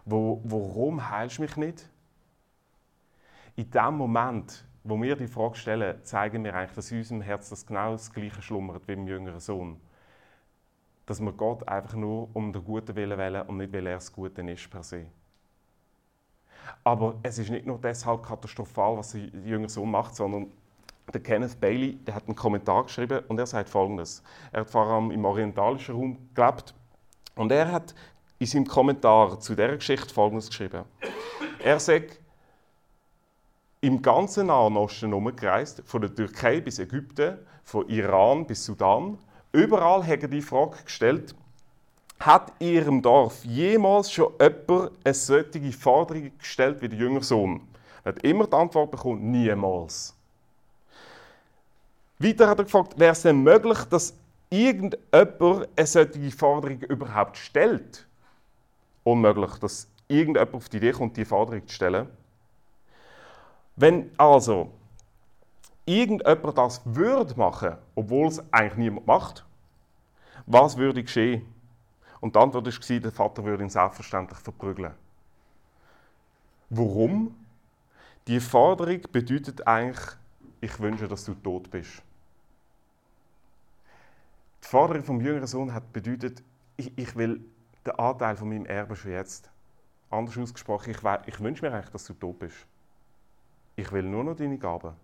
Wo, 0.05 0.41
warum 0.45 1.11
heilst 1.11 1.39
du 1.39 1.43
mich 1.43 1.57
nicht? 1.57 1.89
In 3.55 3.71
dem 3.71 3.95
Moment, 3.97 4.65
wo 4.83 5.01
wir 5.01 5.15
die 5.15 5.27
Frage 5.27 5.57
stellen, 5.57 6.03
zeigen 6.05 6.43
wir 6.45 6.55
eigentlich, 6.55 6.75
dass 6.75 6.91
in 6.91 6.99
unserem 6.99 7.21
Herz 7.21 7.51
das 7.51 7.67
genau 7.67 7.93
das 7.93 8.13
Gleiche 8.13 8.41
schlummert 8.41 8.87
wie 8.89 8.93
im 8.93 9.07
jüngeren 9.07 9.41
Sohn. 9.41 9.79
Dass 11.05 11.21
wir 11.21 11.33
Gott 11.33 11.67
einfach 11.69 11.95
nur 11.95 12.35
um 12.35 12.53
den 12.53 12.65
guten 12.65 12.97
Willen 12.97 13.19
wählen 13.19 13.47
und 13.47 13.59
nicht, 13.59 13.73
weil 13.73 13.87
er 13.87 13.95
das 13.95 14.13
Gute 14.13 14.43
ist 14.51 14.71
per 14.71 14.83
se. 14.83 15.07
Aber 16.83 17.17
es 17.23 17.39
ist 17.39 17.51
nicht 17.51 17.67
nur 17.67 17.79
deshalb 17.79 18.23
katastrophal, 18.23 18.97
was 18.97 19.13
der 19.13 19.21
jüngere 19.21 19.69
Sohn 19.69 19.91
macht, 19.91 20.17
sondern 20.17 20.51
der 21.13 21.23
Kenneth 21.23 21.61
Bailey 21.61 21.97
der 21.97 22.15
hat 22.15 22.27
einen 22.27 22.37
Kommentar 22.37 22.85
geschrieben 22.85 23.21
und 23.29 23.39
er 23.39 23.47
sagt 23.47 23.69
Folgendes. 23.69 24.23
Er 24.53 24.61
hat 24.61 24.71
vor 24.71 24.87
allem 24.87 25.11
im 25.11 25.25
orientalischen 25.25 25.95
Raum 25.95 26.29
gelebt 26.35 26.75
und 27.35 27.53
er 27.53 27.71
hat 27.71 27.95
in 28.39 28.47
seinem 28.47 28.67
Kommentar 28.67 29.39
zu 29.41 29.55
dieser 29.55 29.77
Geschichte 29.77 30.15
Folgendes 30.15 30.49
geschrieben. 30.49 30.85
Er 31.63 31.79
sagt, 31.79 32.22
im 33.83 34.01
ganzen 34.01 34.47
Nahen 34.47 34.77
Osten 34.77 35.13
umgereist, 35.13 35.83
von 35.85 36.01
der 36.01 36.15
Türkei 36.15 36.61
bis 36.61 36.79
Ägypten, 36.79 37.37
von 37.65 37.89
Iran 37.89 38.47
bis 38.47 38.65
Sudan. 38.65 39.19
Überall 39.51 40.07
hat 40.07 40.23
er 40.23 40.29
die 40.29 40.41
Frage 40.41 40.77
gestellt, 40.85 41.35
hat 42.21 42.53
in 42.61 42.69
Ihrem 42.69 43.03
Dorf 43.03 43.45
jemals 43.45 44.11
schon 44.11 44.33
jemand 44.41 44.93
eine 45.05 45.15
solche 45.15 45.73
Forderung 45.73 46.31
gestellt 46.39 46.81
wie 46.81 46.89
der 46.89 46.99
jüngere 46.99 47.25
Sohn? 47.25 47.61
Er 48.05 48.13
hat 48.13 48.23
immer 48.23 48.47
die 48.47 48.53
Antwort 48.53 48.93
bekommen, 48.93 49.33
niemals. 49.33 50.15
Weiter 52.21 52.49
hat 52.49 52.61
er 52.61 52.65
gefragt, 52.65 52.97
wäre 52.97 53.13
es 53.13 53.23
denn 53.23 53.43
möglich, 53.43 53.79
dass 53.91 54.15
irgendjemand 54.49 55.67
eine 55.77 55.87
solche 55.87 56.31
Forderung 56.31 56.79
überhaupt 56.83 57.37
stellt? 57.37 58.07
Unmöglich, 59.03 59.55
dass 59.57 59.89
irgendjemand 60.07 60.55
auf 60.55 60.69
die 60.69 60.77
Idee 60.77 60.93
kommt, 60.93 61.17
diese 61.17 61.27
Forderung 61.27 61.67
zu 61.67 61.75
stellen. 61.75 62.07
Wenn 63.77 64.11
also 64.19 64.73
irgendjemand 65.85 66.59
das 66.59 66.83
würde 66.85 67.35
machen, 67.37 67.77
obwohl 67.95 68.29
es 68.29 68.43
eigentlich 68.53 68.77
niemand 68.77 69.07
macht, 69.07 69.45
was 70.47 70.77
würde 70.77 71.03
geschehen? 71.03 71.47
Und 72.21 72.37
die 72.37 72.39
Antwort 72.39 72.67
war, 72.67 73.01
der 73.01 73.13
Vater 73.13 73.45
würde 73.45 73.65
ihn 73.65 73.71
selbstverständlich 73.71 74.39
verprügeln. 74.39 74.95
Warum? 76.71 77.35
Die 78.29 78.39
Forderung 78.39 79.01
bedeutet 79.11 79.67
eigentlich, 79.67 80.17
ich 80.61 80.79
wünsche, 80.79 81.09
dass 81.09 81.25
du 81.25 81.35
tot 81.35 81.71
bist. 81.71 82.03
Die 84.63 84.69
Forderung 84.69 85.03
vom 85.03 85.21
jüngeren 85.21 85.49
Sohn 85.49 85.75
hat 85.75 85.93
bedeutet, 85.93 86.43
ich, 86.77 86.97
ich 86.97 87.17
will 87.17 87.45
den 87.85 87.99
Anteil 87.99 88.37
von 88.37 88.49
meinem 88.49 88.67
Erbe 88.67 88.95
schon 88.95 89.11
jetzt. 89.11 89.51
Anders 90.09 90.39
ausgesprochen, 90.39 90.91
ich, 90.91 90.99
ich 91.27 91.41
wünsche 91.41 91.65
mir 91.65 91.75
eigentlich, 91.75 91.91
dass 91.91 92.05
du 92.05 92.15
tot 92.15 92.39
bist. 92.39 92.67
Ich 93.75 93.91
will 93.93 94.03
nur 94.03 94.25
noch 94.25 94.37
deine 94.37 94.59
Gaben. 94.59 94.95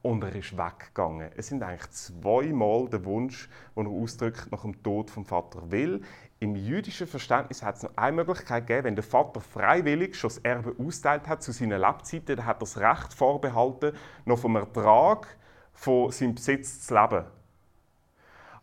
Und 0.00 0.24
er 0.24 0.34
ist 0.34 0.56
weggegangen. 0.56 1.30
Es 1.36 1.48
sind 1.48 1.62
eigentlich 1.62 1.90
zweimal 1.90 2.88
der 2.88 3.04
Wunsch, 3.04 3.48
den 3.76 3.86
er 3.86 3.92
ausdrückt 3.92 4.50
nach 4.50 4.62
dem 4.62 4.82
Tod 4.82 5.10
vom 5.10 5.24
Vater. 5.24 5.62
Weil 5.70 6.00
im 6.40 6.56
jüdischen 6.56 7.06
Verständnis 7.06 7.62
hat 7.62 7.76
es 7.76 7.82
noch 7.84 7.96
eine 7.96 8.16
Möglichkeit 8.16 8.66
gegeben, 8.66 8.86
wenn 8.86 8.96
der 8.96 9.04
Vater 9.04 9.40
freiwillig 9.40 10.16
schon 10.16 10.30
das 10.30 10.38
Erbe 10.38 10.74
austeilt 10.78 11.28
hat 11.28 11.42
zu 11.42 11.52
seinen 11.52 11.80
Lebzeiten, 11.80 12.36
dann 12.36 12.46
hat 12.46 12.56
er 12.56 12.60
das 12.60 12.78
Recht 12.78 13.14
vorbehalten, 13.14 13.92
noch 14.24 14.38
vom 14.38 14.56
Ertrag 14.56 15.28
von 15.72 16.10
seinem 16.10 16.34
Besitz 16.34 16.84
zu 16.84 16.94
leben. 16.94 17.24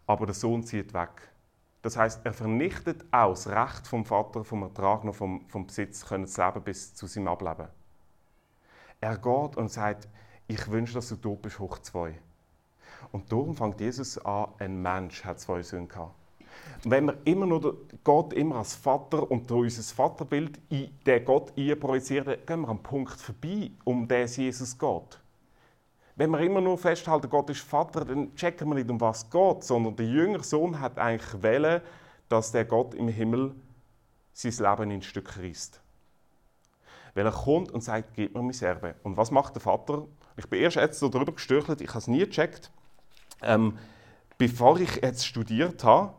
Aber 0.08 0.26
der 0.26 0.36
Sohn 0.36 0.64
zieht 0.64 0.94
weg. 0.94 1.30
Das 1.82 1.96
heißt, 1.96 2.26
er 2.26 2.34
vernichtet 2.34 3.06
auch 3.12 3.30
das 3.30 3.48
Recht 3.48 3.88
vom 3.88 4.04
Vater 4.04 4.44
vom 4.44 4.64
Ertrag 4.64 5.06
noch 5.06 5.16
vom, 5.16 5.48
vom 5.48 5.68
Besitz 5.68 6.06
können 6.06 6.28
zu 6.28 6.44
leben 6.44 6.62
bis 6.64 6.94
zu 6.94 7.08
seinem 7.08 7.30
Ableben. 7.30 7.70
Er 9.02 9.18
geht 9.18 9.58
und 9.58 9.72
sagt, 9.72 10.08
ich 10.48 10.70
wünsche, 10.70 10.96
dass 10.96 11.10
du 11.10 11.16
tot 11.16 11.42
bist, 11.42 11.60
hoch 11.60 11.80
zwei. 11.80 12.16
Und 13.12 13.32
darum 13.32 13.56
fängt 13.56 13.80
Jesus 13.80 14.18
an, 14.18 14.48
ein 14.60 14.82
Mensch 14.82 15.24
hat 15.24 15.40
zwei 15.40 15.62
Söhne 15.62 15.88
gehabt. 15.88 16.16
Wenn 16.84 17.06
wir 17.06 17.18
immer 17.26 17.46
nur 17.46 17.78
Gott 18.04 18.34
immer 18.34 18.58
als 18.58 18.76
Vater 18.76 19.30
und 19.30 19.50
durch 19.50 19.78
unser 19.78 19.96
Vaterbild 19.96 20.60
in 20.70 20.90
den 21.06 21.26
Gott 21.26 21.54
projizieren, 21.80 22.38
gehen 22.46 22.62
wir 22.62 22.70
am 22.70 22.84
Punkt 22.84 23.20
vorbei, 23.20 23.72
um 23.84 24.08
den 24.08 24.24
es 24.24 24.38
Jesus 24.38 24.78
geht. 24.78 25.20
Wenn 26.16 26.32
wir 26.32 26.40
immer 26.40 26.60
nur 26.60 26.78
festhalten, 26.78 27.30
Gott 27.30 27.50
ist 27.50 27.62
Vater, 27.62 28.04
dann 28.04 28.36
checken 28.36 28.68
wir 28.68 28.76
nicht, 28.76 28.90
um 28.90 29.00
was 29.00 29.24
es 29.24 29.30
geht, 29.30 29.64
sondern 29.64 29.96
der 29.96 30.06
jüngere 30.06 30.44
Sohn 30.44 30.80
hat 30.80 30.98
eigentlich 30.98 31.42
wählen, 31.42 31.82
dass 32.28 32.52
der 32.52 32.66
Gott 32.66 32.94
im 32.94 33.08
Himmel 33.08 33.56
sein 34.34 34.52
Leben 34.52 34.92
in 34.92 35.02
Stücke 35.02 35.42
reißt. 35.42 35.82
Weil 37.14 37.26
er 37.26 37.32
kommt 37.32 37.72
und 37.72 37.82
sagt, 37.82 38.14
gib 38.14 38.36
mir 38.36 38.42
mein 38.42 38.60
Erbe. 38.62 38.96
Und 39.04 39.18
was 39.18 39.32
macht 39.32 39.56
der 39.56 39.62
Vater? 39.62 40.06
Ich 40.38 40.48
bin 40.48 40.62
erst 40.62 40.78
jetzt 40.78 41.02
darüber 41.02 41.32
gestürchelt, 41.32 41.82
ich 41.82 41.90
habe 41.90 42.00
es 42.00 42.08
nie 42.08 42.20
gecheckt. 42.20 42.72
Ähm, 43.42 43.78
bevor 44.38 44.80
ich 44.80 44.98
jetzt 44.98 45.26
studiert 45.26 45.84
habe, 45.84 46.14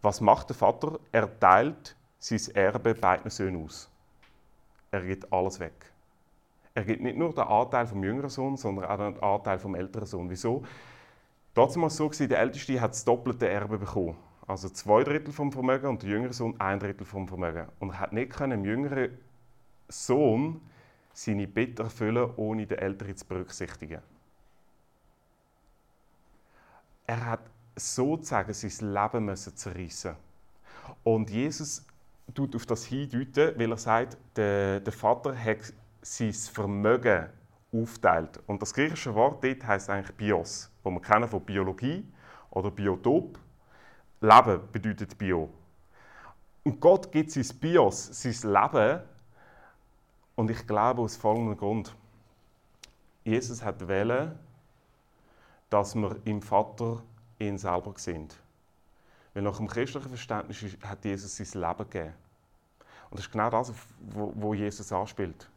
was 0.00 0.20
macht 0.20 0.48
der 0.48 0.56
Vater? 0.56 0.98
Er 1.12 1.38
teilt 1.38 1.96
sein 2.18 2.40
Erbe 2.54 2.94
beiden 2.94 3.30
Söhnen 3.30 3.64
aus. 3.64 3.88
Er 4.90 5.02
gibt 5.02 5.32
alles 5.32 5.60
weg. 5.60 5.92
Er 6.74 6.84
gibt 6.84 7.02
nicht 7.02 7.16
nur 7.16 7.34
den 7.34 7.44
Anteil 7.44 7.86
vom 7.86 8.02
jüngeren 8.02 8.30
Sohn, 8.30 8.56
sondern 8.56 8.86
auch 8.86 8.96
den 8.96 9.22
Anteil 9.22 9.58
vom 9.58 9.74
älteren 9.74 10.06
Sohn. 10.06 10.30
Wieso? 10.30 10.62
Trotzdem 11.54 11.82
war 11.82 11.88
es 11.88 11.96
so, 11.96 12.08
der 12.08 12.38
Älteste 12.38 12.80
hat 12.80 12.92
das 12.92 13.04
doppelte 13.04 13.48
Erbe 13.48 13.78
bekommen. 13.78 14.16
Also 14.46 14.68
zwei 14.70 15.04
Drittel 15.04 15.32
vom 15.32 15.52
Vermögen 15.52 15.86
und 15.86 16.02
der 16.02 16.10
jüngere 16.10 16.32
Sohn 16.32 16.58
ein 16.58 16.80
Drittel 16.80 17.04
vom 17.04 17.28
Vermögen. 17.28 17.68
Und 17.78 17.90
er 17.90 18.00
hat 18.00 18.12
nicht 18.12 18.32
können, 18.32 18.62
dem 18.62 18.64
jüngeren 18.64 19.18
Sohn 19.88 20.60
seine 21.12 21.46
Bitte 21.46 21.82
erfüllen, 21.82 22.30
ohne 22.36 22.66
den 22.66 22.78
Älteren 22.78 23.16
zu 23.16 23.26
berücksichtigen. 23.26 24.00
Er 27.06 27.26
hat 27.26 27.40
sozusagen 27.76 28.52
sein 28.52 28.92
Leben 28.92 29.24
müssen 29.24 29.56
zerreissen. 29.56 30.16
Und 31.02 31.30
Jesus 31.30 31.84
tut 32.34 32.54
auf 32.56 32.66
das 32.66 32.84
hindeuten, 32.84 33.58
weil 33.58 33.70
er 33.70 33.76
sagt, 33.76 34.16
der, 34.36 34.80
der 34.80 34.92
Vater 34.92 35.36
hat 35.36 35.72
sein 36.00 36.32
Vermögen 36.32 37.28
aufteilt. 37.72 38.40
Und 38.46 38.60
das 38.62 38.72
griechische 38.72 39.14
Wort 39.14 39.42
dort 39.42 39.66
heißt 39.66 39.90
eigentlich 39.90 40.16
Bios, 40.16 40.70
wo 40.82 40.90
wir 40.90 41.00
kennen 41.00 41.28
von 41.28 41.44
Biologie 41.44 42.06
oder 42.50 42.70
Biotop. 42.70 43.38
Leben 44.20 44.60
bedeutet 44.70 45.16
Bio. 45.18 45.50
Und 46.64 46.80
Gott 46.80 47.10
gibt 47.10 47.30
sein 47.30 47.46
Bios, 47.58 48.08
sein 48.12 48.52
Leben 48.52 49.00
und 50.36 50.50
ich 50.50 50.66
glaube 50.66 51.02
aus 51.02 51.16
folgendem 51.16 51.56
Grund. 51.56 51.94
Jesus 53.24 53.62
hat 53.62 53.86
wählen, 53.86 54.38
dass 55.70 55.94
wir 55.94 56.16
im 56.24 56.42
Vater 56.42 57.02
ihn 57.38 57.58
selber 57.58 57.94
sind. 57.96 58.36
Weil 59.34 59.42
nach 59.42 59.56
dem 59.56 59.68
christlichen 59.68 60.08
Verständnis 60.08 60.76
hat 60.82 61.04
Jesus 61.04 61.36
sein 61.36 61.60
Leben 61.60 61.90
gegeben. 61.90 62.14
Und 63.10 63.18
das 63.18 63.26
ist 63.26 63.32
genau 63.32 63.50
das, 63.50 63.72
wo 64.00 64.54
Jesus 64.54 64.92
anspielt. 64.92 65.48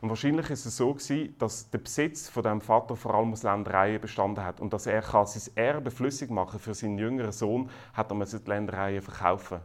Und 0.00 0.08
wahrscheinlich 0.08 0.50
ist 0.50 0.66
es 0.66 0.76
so 0.76 0.92
gewesen, 0.92 1.34
dass 1.38 1.70
der 1.70 1.78
Besitz 1.78 2.28
von 2.28 2.42
dem 2.42 2.60
Vater 2.60 2.96
vor 2.96 3.14
allem 3.14 3.32
aus 3.32 3.44
Ländereien 3.44 4.00
bestanden 4.00 4.44
hat 4.44 4.60
und 4.60 4.72
dass 4.72 4.86
er 4.86 5.02
sein 5.02 5.56
Erbe 5.56 5.90
flüssig 5.90 6.28
machen 6.28 6.58
für 6.58 6.74
seinen 6.74 6.98
jüngeren 6.98 7.30
Sohn, 7.30 7.70
hat 7.94 8.10
er 8.10 8.24
die 8.24 8.50
Ländereien 8.50 9.00
verkaufen. 9.00 9.60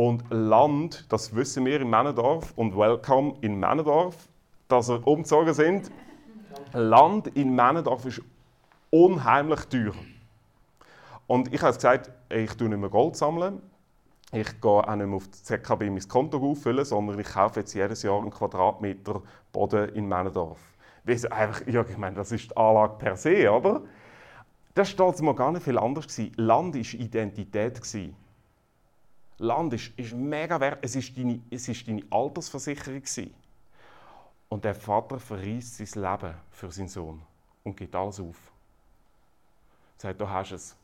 Und 0.00 0.24
Land, 0.30 1.04
das 1.12 1.34
wissen 1.34 1.66
wir 1.66 1.78
in 1.78 1.90
Männendorf 1.90 2.54
und 2.56 2.74
Welcome 2.74 3.34
in 3.42 3.60
Männendorf, 3.60 4.16
dass 4.66 4.88
wir 4.88 5.06
umgezogen 5.06 5.52
sind. 5.52 5.90
Land 6.72 7.26
in 7.36 7.54
Männendorf 7.54 8.06
ist 8.06 8.22
unheimlich 8.88 9.60
teuer. 9.66 9.92
Und 11.26 11.52
ich 11.52 11.60
habe 11.60 11.74
gesagt, 11.74 12.10
ich 12.30 12.50
tue 12.54 12.70
nicht 12.70 12.78
mehr 12.78 12.88
Gold 12.88 13.14
sammeln. 13.14 13.60
Ich 14.32 14.58
gehe 14.58 14.70
auch 14.70 14.94
nicht 14.96 15.06
mehr 15.06 15.16
auf 15.16 15.28
die 15.28 15.42
ZKB 15.42 15.90
mein 15.90 16.08
Konto 16.08 16.38
auffüllen, 16.38 16.86
sondern 16.86 17.18
ich 17.18 17.28
kaufe 17.28 17.60
jetzt 17.60 17.74
jedes 17.74 18.02
Jahr 18.02 18.22
einen 18.22 18.30
Quadratmeter 18.30 19.20
Boden 19.52 19.90
in 19.90 20.08
Männendorf. 20.08 20.60
Einfach, 21.06 21.66
ja, 21.66 21.84
ich 21.86 21.98
meine, 21.98 22.16
das 22.16 22.32
ist 22.32 22.50
die 22.50 22.56
Anlage 22.56 22.94
per 22.96 23.18
se, 23.18 23.52
oder? 23.52 23.82
Das 24.72 24.98
war 24.98 25.22
mal 25.22 25.34
gar 25.34 25.52
nicht 25.52 25.62
viel 25.62 25.76
anders. 25.76 26.06
Land 26.36 26.74
war 26.74 27.00
Identität. 27.00 27.82
Land 29.40 29.72
ist, 29.72 29.90
ist 29.96 30.12
mega 30.12 30.60
wert. 30.60 30.80
Es 30.82 30.94
ist 30.94 31.16
deine, 31.16 31.40
es 31.50 31.66
ist 31.66 31.88
deine 31.88 32.02
Altersversicherung. 32.10 33.00
Gewesen. 33.00 33.32
Und 34.50 34.64
der 34.64 34.74
Vater 34.74 35.18
verreist 35.18 35.78
sein 35.78 36.02
Leben 36.02 36.34
für 36.50 36.70
seinen 36.70 36.88
Sohn 36.88 37.22
und 37.64 37.74
gibt 37.74 37.94
alles 37.94 38.20
auf. 38.20 38.36
Er 39.96 40.00
sagt, 40.00 40.20
du 40.20 40.28
hast 40.28 40.52
es. 40.52 40.76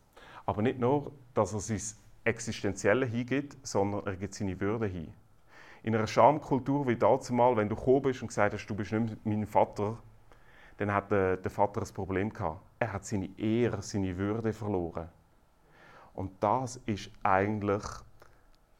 Aber 0.46 0.62
nicht 0.62 0.78
nur, 0.78 1.12
dass 1.34 1.52
er 1.52 1.60
sein 1.60 1.82
Existenzielle 2.24 3.04
hingibt, 3.04 3.58
sondern 3.62 4.06
er 4.06 4.16
gibt 4.16 4.32
seine 4.32 4.58
Würde 4.58 4.86
hin. 4.86 5.12
In 5.82 5.94
einer 5.94 6.06
Schamkultur 6.06 6.86
wie 6.88 6.96
dazu 6.96 7.34
mal, 7.34 7.54
wenn 7.56 7.68
du 7.68 7.76
gekommen 7.76 8.02
bist 8.02 8.22
und 8.22 8.28
gesagt 8.28 8.54
hast, 8.54 8.66
du 8.66 8.74
bist 8.74 8.90
nicht 8.90 9.26
mein 9.26 9.46
Vater, 9.46 9.98
dann 10.78 10.92
hat 10.92 11.10
der, 11.10 11.36
der 11.36 11.50
Vater 11.50 11.82
ein 11.82 11.94
Problem 11.94 12.32
gehabt. 12.32 12.60
Er 12.78 12.92
hat 12.92 13.04
seine 13.04 13.28
Ehre, 13.38 13.82
seine 13.82 14.16
Würde 14.16 14.54
verloren. 14.54 15.08
Und 16.14 16.32
das 16.40 16.80
ist 16.86 17.10
eigentlich 17.22 17.82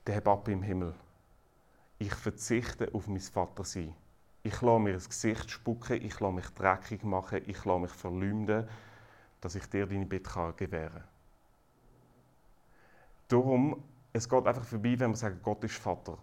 der 0.07 0.21
Papa 0.21 0.51
im 0.51 0.63
Himmel. 0.63 0.95
Ich 1.99 2.15
verzichte 2.15 2.89
auf 2.93 3.09
mein 3.09 3.21
Vatersein. 3.21 3.95
Ich 4.43 4.61
lasse 4.63 4.79
mir 4.79 4.95
ins 4.95 5.09
Gesicht 5.09 5.51
spucken, 5.51 6.01
ich 6.03 6.21
lasse 6.21 6.35
mich 6.35 6.49
dreckig 6.51 7.03
machen, 7.03 7.43
ich 7.47 7.65
lasse 7.65 7.81
mich 7.81 7.91
verleumden, 7.91 8.69
dass 9.41 9.57
ich 9.57 9.67
dir 9.67 9.87
deine 9.87 10.07
Bitte 10.07 10.55
gewähren 10.57 10.93
kann. 10.93 11.05
Darum, 13.29 13.83
es 14.13 14.29
geht 14.29 14.47
einfach 14.47 14.65
vorbei, 14.65 14.95
wenn 14.99 15.11
wir 15.11 15.17
sagen, 15.17 15.41
Gott 15.43 15.65
ist 15.65 15.75
Vater. 15.75 16.17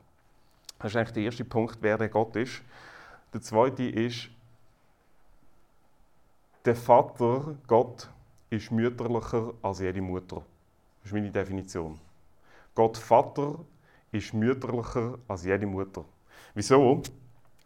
Das 0.80 0.92
ist 0.92 0.96
eigentlich 0.96 1.14
der 1.14 1.24
erste 1.24 1.44
Punkt, 1.44 1.78
wer 1.82 1.98
der 1.98 2.10
Gott 2.10 2.36
ist. 2.38 2.62
Der 3.34 3.42
zweite 3.42 3.84
ist, 3.84 4.30
der 6.64 6.76
Vater, 6.76 7.56
Gott, 7.68 8.10
ist 8.50 8.72
mütterlicher 8.72 9.54
als 9.62 9.80
jede 9.80 10.02
Mutter. 10.02 10.46
Das 11.02 11.08
ist 11.08 11.14
meine 11.14 11.32
Definition. 11.32 12.00
Gott 12.74 12.98
Vater 12.98 13.60
ist 14.14 14.34
mütterlicher 14.34 15.18
als 15.28 15.44
jede 15.44 15.66
Mutter. 15.66 16.06
Wieso? 16.54 17.02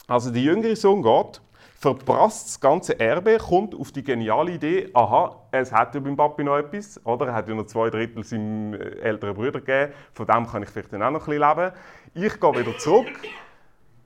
Also 0.07 0.31
der 0.31 0.41
jüngere 0.41 0.75
Sohn 0.75 1.03
geht, 1.03 1.41
verprasst 1.77 2.47
das 2.47 2.59
ganze 2.59 2.99
Erbe, 2.99 3.37
kommt 3.37 3.75
auf 3.75 3.91
die 3.91 4.03
geniale 4.03 4.53
Idee, 4.53 4.89
aha, 4.93 5.35
es 5.51 5.71
hat 5.71 5.93
ja 5.93 5.99
beim 5.99 6.15
Papi 6.15 6.43
noch 6.43 6.57
etwas, 6.57 7.05
oder? 7.05 7.27
Er 7.27 7.33
hat 7.33 7.47
ja 7.47 7.53
noch 7.53 7.65
zwei 7.65 7.89
Drittel 7.89 8.23
seinem 8.23 8.73
äh, 8.73 8.77
älteren 8.77 9.35
Bruder 9.35 9.59
gegeben, 9.59 9.93
von 10.13 10.25
dem 10.25 10.47
kann 10.47 10.63
ich 10.63 10.69
vielleicht 10.69 10.93
dann 10.93 11.03
auch 11.03 11.11
noch 11.11 11.27
ein 11.27 11.37
bisschen 11.37 11.57
leben. 11.57 11.75
Ich 12.13 12.39
gehe 12.39 12.57
wieder 12.57 12.77
zurück 12.77 13.07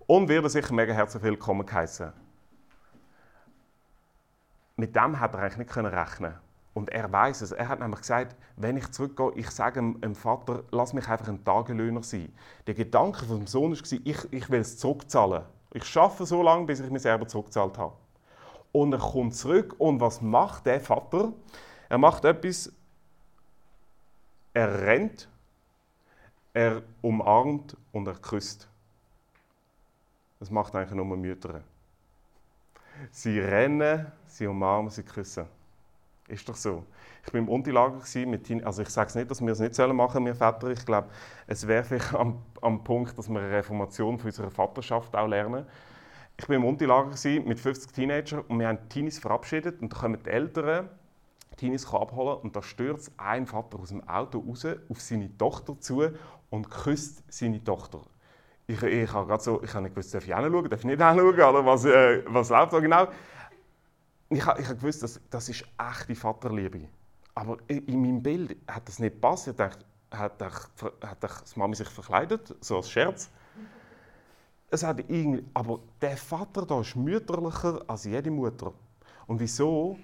und 0.07 0.27
werde 0.27 0.49
sicher 0.49 0.73
mega 0.73 0.93
herzlich 0.93 1.23
willkommen 1.23 1.65
geheißen. 1.65 2.11
Mit 4.75 4.95
dem 4.95 5.19
hat 5.19 5.33
er 5.35 5.41
eigentlich 5.41 5.57
nicht 5.57 5.77
rechnen 5.77 6.33
und 6.73 6.89
er 6.89 7.11
weiß 7.11 7.41
es. 7.41 7.51
Er 7.51 7.67
hat 7.67 7.79
nämlich 7.79 8.01
gesagt, 8.01 8.35
wenn 8.55 8.77
ich 8.77 8.89
zurückgehe, 8.91 9.31
ich 9.35 9.49
sage 9.49 9.81
dem 9.81 10.15
Vater, 10.15 10.63
lass 10.71 10.93
mich 10.93 11.07
einfach 11.07 11.27
ein 11.27 11.43
Tagelöhner 11.43 12.03
sein. 12.03 12.33
Der 12.67 12.73
Gedanke 12.73 13.25
vom 13.25 13.47
Sohn 13.47 13.71
war, 13.71 13.99
ich, 14.03 14.33
ich 14.33 14.49
will 14.49 14.61
es 14.61 14.77
zurückzahlen. 14.77 15.43
Ich 15.73 15.85
schaffe 15.85 16.25
so 16.25 16.41
lange, 16.41 16.65
bis 16.65 16.79
ich 16.79 16.89
mir 16.89 16.99
selber 16.99 17.27
zurückgezahlt 17.27 17.77
habe. 17.77 17.95
Und 18.71 18.93
er 18.93 18.99
kommt 18.99 19.35
zurück 19.35 19.75
und 19.77 19.99
was 19.99 20.21
macht 20.21 20.65
der 20.65 20.79
Vater? 20.79 21.33
Er 21.89 21.97
macht 21.97 22.23
etwas, 22.23 22.71
er 24.53 24.81
rennt, 24.81 25.27
er 26.53 26.81
umarmt 27.01 27.75
und 27.91 28.07
er 28.07 28.15
küsst. 28.15 28.69
Das 30.39 30.49
macht 30.49 30.75
eigentlich 30.75 30.91
nur 30.91 31.17
Mütter. 31.17 31.61
Sie 33.11 33.39
rennen, 33.39 34.11
sie 34.25 34.47
umarmen, 34.47 34.89
sie 34.89 35.03
küssen. 35.03 35.45
Ist 36.31 36.47
doch 36.47 36.55
so. 36.55 36.85
Ich 37.25 37.33
war 37.33 37.39
im 37.39 37.49
Unterlager 37.49 38.01
mit 38.25 38.45
Team, 38.45 38.61
also 38.63 38.81
ich 38.81 38.89
sage 38.89 39.09
es 39.09 39.15
nicht, 39.15 39.29
dass 39.29 39.41
wir 39.41 39.51
es 39.51 39.59
nicht 39.59 39.77
machen 39.77 40.13
sollen, 40.13 40.25
wir 40.25 40.35
Väter. 40.35 40.69
Ich 40.69 40.85
glaube, 40.85 41.09
es 41.45 41.67
wäre 41.67 41.83
vielleicht 41.83 42.13
am, 42.13 42.41
am 42.61 42.83
Punkt, 42.83 43.17
dass 43.17 43.27
wir 43.27 43.39
eine 43.39 43.51
Reformation 43.51 44.17
von 44.17 44.27
unserer 44.27 44.49
Vaterschaft 44.49 45.13
auch 45.15 45.27
lernen. 45.27 45.65
Ich 46.37 46.47
war 46.47 46.55
im 46.55 46.63
Unterlager 46.63 47.11
mit 47.45 47.59
50 47.59 47.91
Teenagern 47.91 48.41
und 48.47 48.59
wir 48.59 48.69
haben 48.69 48.79
Teenies 48.87 49.19
verabschiedet 49.19 49.81
und 49.81 49.91
da 49.91 49.97
kommen 49.97 50.17
die 50.23 50.29
Eltern 50.29 50.89
Teenies 51.57 51.85
abholen 51.93 52.39
und 52.39 52.55
da 52.55 52.63
stürzt 52.63 53.11
ein 53.17 53.45
Vater 53.45 53.77
aus 53.77 53.89
dem 53.89 54.07
Auto 54.07 54.39
raus 54.39 54.65
auf 54.89 55.01
seine 55.01 55.37
Tochter 55.37 55.77
zu 55.79 56.03
und 56.49 56.71
küsst 56.71 57.23
seine 57.27 57.61
Tochter. 57.61 58.01
Ich, 58.67 58.81
ich 58.81 59.11
habe 59.11 59.27
gerade 59.27 59.43
so, 59.43 59.61
ich 59.61 59.73
habe 59.73 59.83
nicht 59.83 59.95
gewusst, 59.95 60.13
darf 60.13 60.25
ich 60.25 60.33
hinschauen, 60.33 60.69
darf 60.69 60.79
ich 60.79 60.85
nicht 60.85 61.01
hinschauen, 61.01 61.35
oder 61.37 61.65
was, 61.65 61.83
äh, 61.83 62.23
was 62.27 62.49
läuft 62.49 62.71
da 62.71 62.79
genau? 62.79 63.07
Ich, 64.33 64.45
habe, 64.45 64.63
habe 64.63 64.77
gewusst, 64.77 65.03
das, 65.03 65.19
das 65.29 65.49
ist 65.49 65.65
echte 65.77 66.15
Vaterliebe. 66.15 66.87
Aber 67.35 67.57
in 67.67 68.01
meinem 68.01 68.23
Bild 68.23 68.55
hat 68.65 68.87
das 68.87 68.97
nicht 68.99 69.15
gepasst. 69.15 69.49
Ich 69.49 69.55
dachte, 69.57 69.83
hat, 70.09 70.41
hat 70.41 71.21
das 71.21 71.55
Mami 71.57 71.75
sich 71.75 71.89
verkleidet, 71.89 72.55
so 72.61 72.77
als 72.77 72.89
Scherz. 72.89 73.29
Es 74.69 74.83
hat 74.83 74.99
irgendwie, 74.99 75.43
aber 75.53 75.81
der 76.01 76.15
Vater 76.15 76.65
da 76.65 76.79
ist 76.79 76.95
mütterlicher 76.95 77.83
als 77.87 78.05
jede 78.05 78.31
Mutter. 78.31 78.71
Und 79.27 79.41
wieso? 79.41 79.97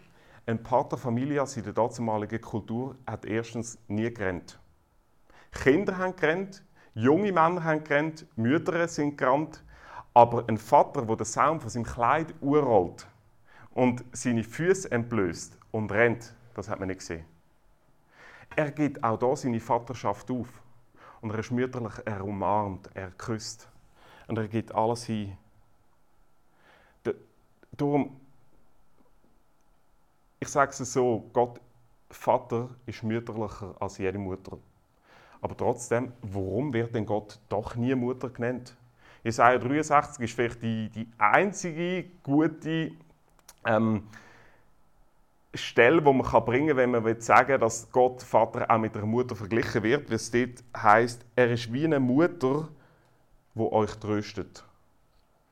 Ein 0.46 0.62
Pater 0.62 0.98
Familias 0.98 1.56
in 1.56 1.64
der 1.64 1.74
damaligen 1.74 2.42
Kultur 2.42 2.98
hat 3.08 3.24
erstens 3.26 3.78
nie 3.88 4.14
gerannt. 4.14 4.60
Kinder 5.52 5.98
haben 5.98 6.18
gerannt, 6.18 6.64
junge 6.94 7.32
Männer 7.32 7.64
haben 7.64 7.82
gerannt, 7.82 8.26
Mütter 8.36 8.90
sind 8.90 9.18
gerannt, 9.18 9.64
aber 10.14 10.44
ein 10.50 10.58
Vater, 10.58 11.04
der 11.04 11.16
den 11.16 11.26
Saum 11.26 11.62
von 11.62 11.70
seinem 11.70 11.86
Kleid 11.86 12.34
urrollt 12.42 13.08
und 13.78 14.04
seine 14.12 14.44
Füße 14.44 14.92
entblößt 14.92 15.56
und 15.70 15.92
rennt, 15.92 16.34
das 16.56 16.68
hat 16.68 16.80
man 16.80 16.88
nicht 16.88 16.98
gesehen. 16.98 17.24
Er 18.56 18.72
gibt 18.72 19.04
auch 19.04 19.20
da 19.20 19.36
seine 19.36 19.60
Vaterschaft 19.60 20.32
auf. 20.32 20.50
Und 21.22 21.30
er 21.30 21.38
ist 21.38 21.52
mütterlich, 21.52 21.94
er 22.04 22.26
umarmt, 22.26 22.90
er 22.96 23.12
küsst. 23.12 23.70
Und 24.28 24.40
er 24.40 24.48
gibt 24.48 24.74
alles 24.74 25.06
hin. 25.06 25.38
Darum, 27.72 28.20
ich 30.40 30.48
sage 30.48 30.72
es 30.72 30.92
so, 30.92 31.30
Gott, 31.32 31.62
Vater 32.10 32.70
ist 32.88 33.04
mütterlicher 33.04 33.76
als 33.80 34.00
jede 34.00 34.18
Mutter. 34.18 34.58
Aber 35.40 35.56
trotzdem, 35.56 36.14
warum 36.24 36.74
wird 36.74 36.96
denn 36.96 37.06
Gott 37.06 37.40
doch 37.48 37.76
nie 37.76 37.94
Mutter 37.94 38.32
genannt? 38.32 38.76
Jesaja 39.24 39.60
63 39.60 40.24
ist 40.24 40.34
vielleicht 40.34 40.64
die, 40.64 40.90
die 40.90 41.08
einzige 41.20 42.06
gute 42.24 42.94
ähm, 43.68 44.08
Stelle, 45.54 46.02
die 46.02 46.14
man 46.14 46.24
kann 46.24 46.46
bringen 46.46 46.70
kann, 46.70 46.78
wenn 46.78 46.92
man 46.92 47.04
will 47.04 47.22
sagen 47.22 47.60
dass 47.60 47.92
Gott 47.92 48.24
Vater 48.24 48.70
auch 48.70 48.78
mit 48.78 48.96
einer 48.96 49.06
Mutter 49.06 49.36
verglichen 49.36 49.84
wird, 49.84 50.10
wie 50.10 50.16
es 50.16 50.32
dort 50.32 50.64
heisst, 50.76 51.26
er 51.36 51.52
ist 51.52 51.72
wie 51.72 51.86
eine 51.86 52.00
Mutter, 52.00 52.70
die 53.56 53.72
euch 53.72 53.96
tröstet. 53.96 54.64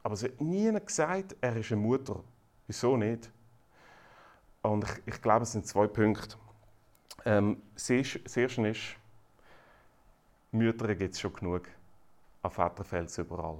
Aber 0.03 0.13
es 0.13 0.23
wird 0.23 0.39
nie 0.41 0.71
gesagt, 0.71 1.35
er 1.41 1.55
ist 1.57 1.71
eine 1.71 1.81
Mutter. 1.81 2.23
Wieso 2.67 2.95
nicht? 2.95 3.29
Und 4.61 4.83
ich, 4.83 5.13
ich 5.15 5.21
glaube, 5.21 5.43
es 5.43 5.51
sind 5.51 5.65
zwei 5.65 5.87
Punkte. 5.87 6.37
Ähm, 7.25 7.61
das 7.73 7.89
erste 7.89 8.67
ist, 8.67 8.95
Mütter 10.51 10.93
gibt 10.95 11.13
es 11.13 11.19
schon 11.19 11.33
genug. 11.33 11.67
An 12.41 12.51
Väterfels 12.51 13.17
überall. 13.17 13.57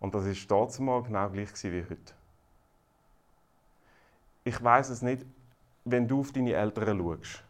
Und 0.00 0.14
das 0.14 0.24
war 0.24 0.66
damals 0.66 1.06
genau 1.06 1.28
gleich 1.28 1.64
wie 1.64 1.82
heute 1.82 2.17
ich 4.48 4.64
weiß 4.64 4.88
es 4.88 5.02
nicht, 5.02 5.26
wenn 5.84 6.08
du 6.08 6.20
auf 6.20 6.32
deine 6.32 6.54
Eltern 6.54 6.98
schaust, 6.98 7.44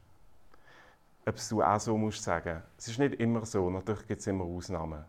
ob 1.24 1.36
du 1.48 1.62
auch 1.62 1.78
so 1.78 1.96
musst 1.96 2.22
sagen. 2.24 2.62
Es 2.76 2.88
ist 2.88 2.98
nicht 2.98 3.14
immer 3.20 3.46
so, 3.46 3.70
natürlich 3.70 4.06
gibt 4.08 4.20
es 4.20 4.26
immer 4.26 4.44
Ausnahmen. 4.44 5.04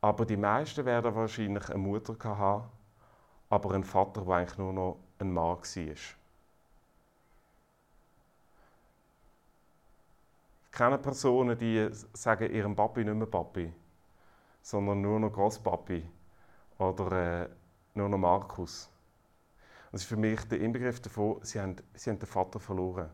Aber 0.00 0.24
die 0.24 0.36
meisten 0.36 0.84
werden 0.84 1.14
wahrscheinlich 1.16 1.68
eine 1.68 1.78
Mutter 1.78 2.16
haben, 2.38 2.68
aber 3.50 3.74
einen 3.74 3.82
Vater, 3.82 4.24
der 4.24 4.34
eigentlich 4.34 4.58
nur 4.58 4.72
noch 4.72 4.98
ein 5.18 5.32
Mann 5.32 5.56
war. 5.56 5.58
Ich 5.64 6.16
kenne 10.70 10.98
Personen, 10.98 11.58
die 11.58 11.88
sagen 12.12 12.54
ihrem 12.54 12.76
Papi 12.76 13.04
nicht 13.04 13.16
mehr 13.16 13.26
Papi, 13.26 13.72
sondern 14.62 15.00
nur 15.00 15.18
noch 15.18 15.32
Großpapi 15.32 16.08
oder 16.78 17.42
äh, 17.42 17.48
nur 17.94 18.08
noch 18.08 18.18
Markus. 18.18 18.88
Das 19.90 20.02
ist 20.02 20.08
für 20.08 20.16
mich 20.16 20.40
der 20.44 20.60
Inbegriff 20.60 21.00
davon, 21.00 21.38
sie 21.42 21.60
haben, 21.60 21.76
sie 21.94 22.10
haben 22.10 22.18
den 22.18 22.26
Vater 22.26 22.60
verloren. 22.60 23.08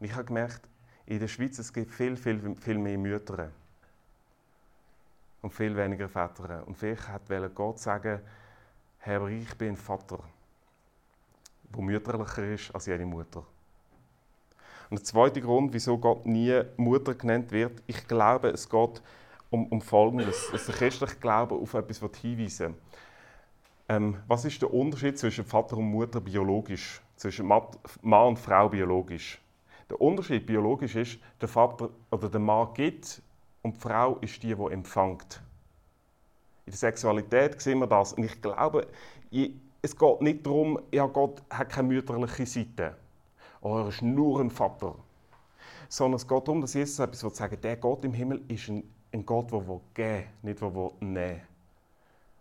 Und 0.00 0.06
ich 0.06 0.12
habe 0.12 0.24
gemerkt, 0.24 0.68
in 1.06 1.20
der 1.20 1.28
Schweiz 1.28 1.58
es 1.58 1.72
gibt 1.72 1.92
viel, 1.92 2.16
viel, 2.16 2.56
viel 2.56 2.78
mehr 2.78 2.98
Mütter 2.98 3.50
und 5.40 5.50
viel 5.50 5.76
weniger 5.76 6.08
Väter. 6.08 6.66
Und 6.66 6.76
vielleicht 6.76 7.30
wollte 7.30 7.50
Gott 7.50 7.78
sagen, 7.78 8.20
Herr, 8.98 9.24
ich 9.28 9.56
bin 9.56 9.70
ein 9.70 9.76
Vater, 9.76 10.18
der 11.62 11.82
mütterlicher 11.82 12.44
ist 12.52 12.74
als 12.74 12.86
jede 12.86 13.06
Mutter. 13.06 13.44
Und 14.90 14.98
der 14.98 15.04
zweite 15.04 15.40
Grund, 15.40 15.72
wieso 15.72 15.96
Gott 15.98 16.26
nie 16.26 16.60
Mutter 16.76 17.14
genannt 17.14 17.52
wird, 17.52 17.82
ich 17.86 18.06
glaube, 18.08 18.48
es 18.48 18.68
geht 18.68 19.02
um, 19.50 19.66
um 19.68 19.80
Folgendes. 19.80 20.48
Es 20.52 20.62
ist 20.62 20.68
der 20.68 20.74
christliche 20.74 21.16
Glaube 21.16 21.54
auf 21.54 21.74
etwas 21.74 22.00
hinweisen 22.20 22.74
ähm, 23.88 24.16
was 24.26 24.44
ist 24.44 24.60
der 24.62 24.72
Unterschied 24.72 25.18
zwischen 25.18 25.44
Vater 25.44 25.76
und 25.76 25.90
Mutter 25.90 26.20
biologisch, 26.20 27.00
zwischen 27.16 27.46
Mann 27.46 28.26
und 28.28 28.38
Frau 28.38 28.68
biologisch? 28.68 29.40
Der 29.88 30.00
Unterschied 30.00 30.46
biologisch 30.46 30.96
ist, 30.96 31.18
der 31.40 31.48
Vater 31.48 31.90
oder 32.10 32.28
der 32.28 32.40
Mann 32.40 32.74
gibt 32.74 33.22
und 33.62 33.76
die 33.76 33.80
Frau 33.80 34.16
ist 34.16 34.42
die, 34.42 34.54
die 34.54 34.72
empfängt. 34.72 35.40
In 36.64 36.72
der 36.72 36.78
Sexualität 36.78 37.60
sehen 37.60 37.78
wir 37.78 37.86
das. 37.86 38.12
Und 38.12 38.24
ich 38.24 38.42
glaube, 38.42 38.88
es 39.30 39.96
geht 39.96 40.20
nicht 40.20 40.44
darum, 40.44 40.80
ja, 40.90 41.06
Gott 41.06 41.42
hat 41.48 41.68
keine 41.68 41.88
mütterliche 41.88 42.46
Seite. 42.46 42.96
Oh, 43.60 43.78
er 43.78 43.88
ist 43.88 44.02
nur 44.02 44.40
ein 44.40 44.50
Vater. 44.50 44.96
sondern 45.88 46.16
es 46.16 46.26
geht 46.26 46.48
darum, 46.48 46.60
dass 46.60 46.74
Jesus 46.74 46.98
etwas 46.98 47.22
will 47.24 47.34
sagen 47.34 47.58
der 47.60 47.76
Gott 47.76 48.04
im 48.04 48.12
Himmel 48.12 48.42
ist 48.48 48.68
ein, 48.68 48.82
ein 49.12 49.24
Gott, 49.24 49.52
der 49.52 49.60
geben 49.94 50.24
will, 50.42 50.50
nicht 50.50 50.60
der 50.60 50.70
nehmen 51.00 51.40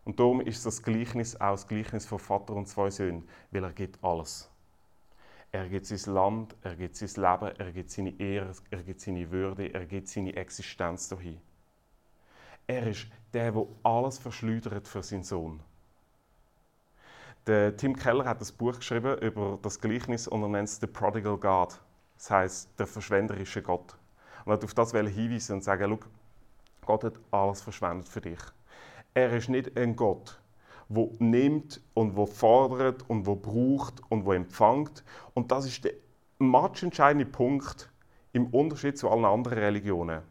Und 0.05 0.19
darum 0.19 0.39
ist 0.39 0.65
das 0.65 0.83
Gleichnis 0.83 1.35
auch 1.35 1.51
das 1.51 1.67
Gleichnis 1.67 2.05
von 2.05 2.19
Vater 2.19 2.53
und 2.53 2.67
zwei 2.67 2.91
Söhnen, 2.91 3.27
weil 3.51 3.63
er 3.63 3.73
gibt 3.73 4.01
alles. 4.03 4.49
Er 5.51 5.67
gibt 5.67 5.87
sein 5.87 6.13
Land, 6.13 6.55
er 6.61 6.75
gibt 6.75 6.95
sein 6.95 7.09
Leben, 7.15 7.55
er 7.57 7.71
gibt 7.71 7.89
seine 7.89 8.19
Ehre, 8.19 8.51
er 8.69 8.83
gibt 8.83 9.01
seine 9.01 9.31
Würde, 9.31 9.73
er 9.73 9.85
gibt 9.85 10.07
seine 10.07 10.35
Existenz 10.35 11.09
dahin. 11.09 11.41
Er 12.67 12.87
ist 12.87 13.07
der, 13.33 13.51
der 13.51 13.65
alles 13.83 14.17
verschleudert 14.19 14.87
für 14.87 15.01
seinen 15.01 15.23
Sohn. 15.23 15.59
Der 17.47 17.75
Tim 17.75 17.95
Keller 17.95 18.25
hat 18.25 18.41
ein 18.41 18.57
Buch 18.57 18.75
geschrieben 18.75 19.17
über 19.19 19.59
das 19.61 19.79
Gleichnis 19.79 20.27
und 20.27 20.41
er 20.41 20.49
nennt 20.49 20.67
es 20.67 20.79
The 20.79 20.87
Prodigal 20.87 21.37
God. 21.37 21.79
Das 22.17 22.31
heißt 22.31 22.79
der 22.79 22.87
verschwenderische 22.87 23.61
Gott. 23.61 23.95
Und 24.45 24.51
er 24.51 24.53
hat 24.53 24.63
auf 24.63 24.73
das 24.73 24.91
hinweisen 24.91 25.53
und 25.53 25.63
sagen, 25.63 25.99
Gott 26.85 27.03
hat 27.03 27.19
alles 27.31 27.61
verschwendet 27.61 28.09
für 28.09 28.21
dich. 28.21 28.39
Er 29.15 29.31
ist 29.31 29.47
nicht 29.47 29.77
ein 29.77 29.95
Gott, 29.95 30.41
der 30.89 31.07
nimmt 31.19 31.79
und 31.93 32.17
wo 32.17 32.25
fordert 32.25 33.09
und 33.09 33.25
wo 33.25 33.35
braucht 33.35 34.01
und 34.09 34.25
wo 34.25 34.33
empfängt. 34.33 35.05
Und 35.33 35.53
das 35.53 35.65
ist 35.65 35.85
der 35.85 35.93
entscheidende 36.37 37.25
Punkt 37.25 37.89
im 38.33 38.47
Unterschied 38.47 38.97
zu 38.97 39.09
allen 39.09 39.23
anderen 39.23 39.57
Religionen. 39.57 40.21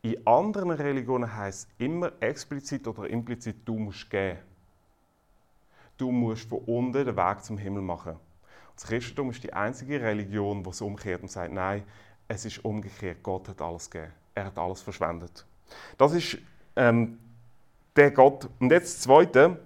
In 0.00 0.26
anderen 0.26 0.70
Religionen 0.70 1.36
heißt 1.36 1.68
es 1.68 1.84
immer 1.84 2.10
explizit 2.20 2.88
oder 2.88 3.10
implizit, 3.10 3.56
du 3.66 3.78
musst 3.78 4.08
geben. 4.08 4.38
Du 5.98 6.10
musst 6.10 6.48
von 6.48 6.60
unten 6.60 7.04
den 7.04 7.16
Weg 7.16 7.44
zum 7.44 7.58
Himmel 7.58 7.82
machen. 7.82 8.16
Das 8.74 8.84
Christentum 8.84 9.28
ist 9.28 9.44
die 9.44 9.52
einzige 9.52 10.00
Religion, 10.00 10.62
die 10.62 10.70
es 10.70 10.80
umkehrt 10.80 11.20
und 11.20 11.30
sagt, 11.30 11.52
nein, 11.52 11.82
es 12.28 12.46
ist 12.46 12.64
umgekehrt. 12.64 13.22
Gott 13.22 13.48
hat 13.48 13.60
alles 13.60 13.90
gegeben. 13.90 14.12
Er 14.34 14.46
hat 14.46 14.58
alles 14.58 14.80
verschwendet. 14.80 15.44
Das 15.98 16.14
ist 16.14 16.38
ähm, 16.76 17.18
der 17.96 18.10
Gott. 18.10 18.48
Und 18.60 18.70
jetzt 18.70 18.96
das 18.96 19.02
Zweite, 19.02 19.58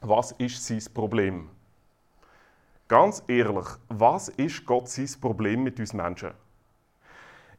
was 0.00 0.32
ist 0.32 0.66
sein 0.66 0.82
Problem? 0.92 1.48
Ganz 2.88 3.22
ehrlich, 3.28 3.66
was 3.88 4.28
ist 4.30 4.64
Gott 4.64 4.88
sein 4.88 5.08
Problem 5.20 5.62
mit 5.62 5.78
uns 5.78 5.92
Menschen? 5.92 6.30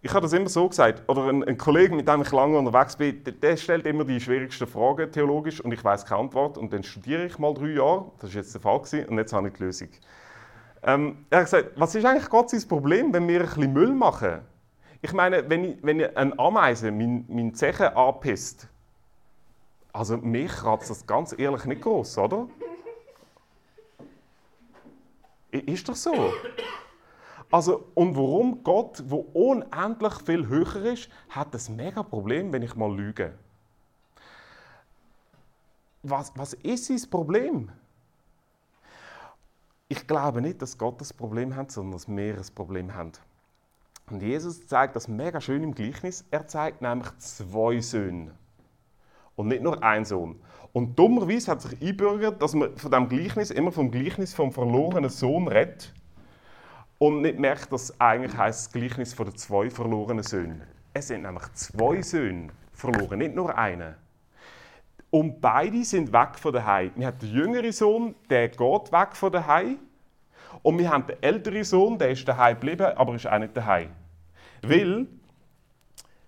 Ich 0.01 0.11
habe 0.11 0.21
das 0.21 0.33
immer 0.33 0.47
so 0.47 0.69
gesagt, 0.69 1.03
oder 1.09 1.27
ein, 1.27 1.43
ein 1.43 1.57
Kollege, 1.57 1.93
mit 1.93 2.07
dem 2.07 2.21
ich 2.21 2.31
lange 2.31 2.57
unterwegs 2.57 2.95
bin, 2.95 3.21
der, 3.23 3.33
der 3.33 3.57
stellt 3.57 3.85
immer 3.85 4.05
die 4.05 4.19
schwierigsten 4.19 4.65
Fragen 4.65 5.11
theologisch 5.11 5.59
und 5.59 5.73
ich 5.73 5.83
weiß 5.83 6.05
keine 6.05 6.21
Antwort 6.21 6.57
und 6.57 6.71
dann 6.71 6.83
studiere 6.83 7.25
ich 7.25 7.37
mal 7.37 7.53
drei 7.53 7.71
Jahre, 7.71 8.11
das 8.19 8.33
war 8.33 8.41
jetzt 8.41 8.53
der 8.53 8.61
Fall 8.61 8.79
gewesen, 8.79 9.09
und 9.09 9.17
jetzt 9.17 9.33
habe 9.33 9.49
ich 9.49 9.55
die 9.55 9.63
Lösung. 9.63 9.89
Ähm, 10.83 11.25
er 11.29 11.39
hat 11.39 11.45
gesagt, 11.45 11.71
was 11.75 11.95
ist 11.95 12.05
eigentlich 12.05 12.29
Gott 12.29 12.49
sein 12.49 12.65
Problem, 12.65 13.13
wenn 13.13 13.27
wir 13.27 13.41
ein 13.41 13.45
bisschen 13.45 13.73
Müll 13.73 13.93
machen? 13.93 14.39
Ich 15.01 15.11
meine, 15.11 15.49
wenn, 15.49 15.65
ich, 15.65 15.77
wenn 15.81 16.01
eine 16.15 16.39
Ameise 16.39 16.91
mein, 16.91 17.25
mein 17.27 17.53
Zechen 17.53 17.87
anpisst, 17.87 18.68
also 19.91 20.17
mich 20.17 20.51
kratzt 20.51 20.89
das 20.89 21.05
ganz 21.05 21.37
ehrlich 21.37 21.65
nicht 21.65 21.81
groß, 21.81 22.17
oder? 22.19 22.47
Ist 25.51 25.89
doch 25.89 25.95
so. 25.95 26.33
Also, 27.51 27.89
und 27.95 28.15
warum 28.15 28.63
Gott, 28.63 29.03
wo 29.07 29.17
unendlich 29.33 30.13
viel 30.23 30.47
höher 30.47 30.93
ist, 30.93 31.09
hat 31.29 31.53
das 31.53 31.69
mega 31.69 32.03
Problem, 32.03 32.53
wenn 32.53 32.61
ich 32.61 32.75
mal 32.75 32.95
lüge? 32.95 33.33
Was, 36.03 36.31
was 36.35 36.53
ist 36.53 36.85
sein 36.85 37.09
Problem? 37.09 37.71
Ich 39.87 40.05
glaube 40.05 40.41
nicht, 40.41 40.61
dass 40.61 40.77
Gott 40.77 41.01
das 41.01 41.11
Problem 41.11 41.55
hat, 41.55 41.71
sondern 41.71 41.93
dass 41.93 42.07
wir 42.07 42.37
ein 42.37 42.45
Problem 42.53 42.93
haben. 42.93 43.13
Und 44.11 44.21
Jesus 44.21 44.67
zeigt 44.67 44.95
das 44.95 45.07
mega 45.07 45.41
schön 45.41 45.63
im 45.63 45.73
Gleichnis. 45.73 46.25
Er 46.29 46.45
zeigt 46.45 46.83
nämlich 46.83 47.09
zwei 47.17 47.79
Söhne 47.79 48.38
und 49.39 49.47
nicht 49.47 49.63
nur 49.63 49.81
ein 49.81 50.03
Sohn. 50.03 50.35
Und 50.73 50.99
dummerweise 50.99 51.51
hat 51.51 51.61
sich 51.61 51.81
einbürgert, 51.81 52.41
dass 52.41 52.53
man 52.53 52.75
von 52.75 52.91
dem 52.91 53.07
Gleichnis 53.07 53.51
immer 53.51 53.71
vom 53.71 53.89
Gleichnis 53.89 54.33
vom 54.33 54.51
verlorenen 54.51 55.09
Sohn 55.09 55.47
redet 55.47 55.93
und 56.97 57.21
nicht 57.21 57.39
merkt, 57.39 57.71
dass 57.71 57.83
es 57.83 58.01
eigentlich 58.01 58.35
heißt 58.35 58.65
das 58.65 58.73
Gleichnis 58.73 59.13
von 59.13 59.27
den 59.27 59.37
zwei 59.37 59.69
verlorenen 59.69 60.23
Söhnen. 60.23 60.63
Es 60.93 61.07
sind 61.07 61.21
nämlich 61.21 61.45
zwei 61.53 62.01
Söhne 62.01 62.49
verloren, 62.73 63.19
nicht 63.19 63.33
nur 63.33 63.57
einer. 63.57 63.95
Und 65.09 65.39
beide 65.39 65.85
sind 65.85 66.11
weg 66.11 66.37
von 66.37 66.51
daheim. 66.51 66.91
Wir 66.97 67.07
haben 67.07 67.19
den 67.19 67.31
jüngeren 67.31 67.71
Sohn, 67.71 68.15
der 68.29 68.49
geht 68.49 68.91
weg 68.91 69.15
von 69.15 69.31
daheim. 69.31 69.79
Und 70.63 70.79
wir 70.79 70.89
haben 70.89 71.07
den 71.07 71.23
älteren 71.23 71.63
Sohn, 71.63 71.97
der 71.97 72.09
ist 72.09 72.27
daheim 72.27 72.55
geblieben, 72.55 72.91
aber 72.97 73.15
ist 73.15 73.25
auch 73.25 73.39
nicht 73.39 73.55
daheim. 73.55 73.91
Weil 74.61 75.07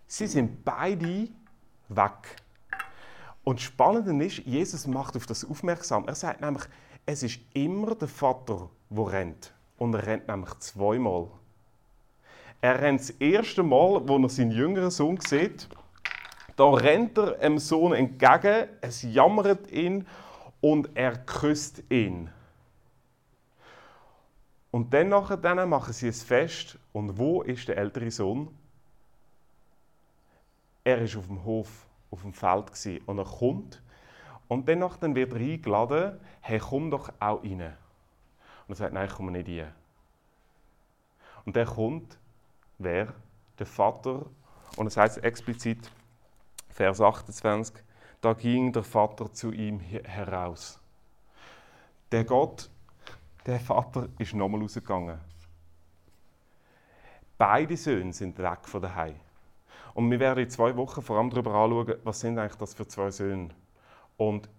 sie 0.07 0.27
sind 0.27 0.63
beide 0.63 1.27
weg. 1.89 2.40
Und 3.43 3.59
spannend 3.59 4.21
ist, 4.21 4.39
Jesus 4.39 4.85
macht 4.87 5.15
auf 5.15 5.25
das 5.25 5.43
aufmerksam. 5.43 6.07
Er 6.07 6.15
sagt 6.15 6.41
nämlich, 6.41 6.63
es 7.05 7.23
ist 7.23 7.39
immer 7.53 7.95
der 7.95 8.07
Vater, 8.07 8.69
der 8.89 9.11
rennt. 9.11 9.53
Und 9.77 9.93
er 9.95 10.05
rennt 10.05 10.27
nämlich 10.27 10.53
zweimal. 10.59 11.27
Er 12.61 12.79
rennt 12.79 12.99
das 12.99 13.09
erste 13.11 13.63
Mal, 13.63 14.07
wo 14.07 14.17
er 14.17 14.29
seinen 14.29 14.51
jüngeren 14.51 14.91
Sohn 14.91 15.19
sieht. 15.19 15.67
Da 16.55 16.69
rennt 16.69 17.17
er 17.17 17.31
dem 17.31 17.57
Sohn 17.57 17.93
entgegen, 17.93 18.67
es 18.81 19.01
jammert 19.01 19.71
ihn 19.71 20.05
und 20.61 20.89
er 20.93 21.17
küsst 21.17 21.81
ihn. 21.89 22.29
Und 24.69 24.93
dann, 24.93 25.09
nachher, 25.09 25.65
machen 25.65 25.93
sie 25.93 26.07
es 26.07 26.23
fest. 26.23 26.77
Und 26.93 27.17
wo 27.17 27.41
ist 27.41 27.67
der 27.67 27.77
ältere 27.77 28.11
Sohn? 28.11 28.47
Er 30.83 30.99
ist 30.99 31.15
auf 31.15 31.27
dem 31.27 31.43
Hof, 31.43 31.85
auf 32.11 32.21
dem 32.21 32.33
Feld 32.33 32.67
gewesen. 32.67 33.01
und 33.05 33.17
er 33.17 33.25
kommt. 33.25 33.81
Und 34.47 34.67
danach 34.67 34.97
dann 34.97 35.15
wird 35.15 35.33
er 35.33 35.39
eingeladen, 35.39 36.19
hey, 36.41 36.59
komm 36.59 36.91
doch 36.91 37.09
auch 37.19 37.43
rein. 37.43 37.61
Und 38.67 38.73
er 38.73 38.75
sagt, 38.75 38.93
nein, 38.93 39.07
ich 39.07 39.13
komme 39.13 39.31
nicht 39.31 39.47
rein. 39.47 39.73
Und 41.45 41.55
der 41.55 41.65
kommt, 41.65 42.17
wer? 42.77 43.13
Der 43.57 43.65
Vater. 43.65 44.25
Und 44.77 44.87
es 44.87 44.97
heißt 44.97 45.23
explizit, 45.23 45.91
Vers 46.69 47.01
28, 47.01 47.83
da 48.21 48.33
ging 48.33 48.71
der 48.71 48.83
Vater 48.83 49.31
zu 49.33 49.51
ihm 49.51 49.79
heraus. 49.79 50.79
Der 52.11 52.23
Gott, 52.23 52.69
der 53.45 53.59
Vater, 53.59 54.07
ist 54.17 54.33
nochmal 54.33 54.61
rausgegangen. 54.61 55.19
Beide 57.37 57.75
Söhne 57.75 58.13
sind 58.13 58.37
weg 58.37 58.59
von 58.67 58.81
daheim. 58.81 59.15
Und 59.93 60.09
wir 60.09 60.19
werden 60.19 60.43
in 60.43 60.49
zwei 60.49 60.75
Wochen 60.75 61.01
vor 61.01 61.17
allem 61.17 61.29
darüber 61.29 61.53
anschauen, 61.53 61.95
was 62.03 62.19
sind 62.19 62.39
eigentlich 62.39 62.57
das 62.57 62.73
für 62.73 62.87
zwei 62.87 63.11
Söhne. 63.11 63.49
Und 64.17 64.49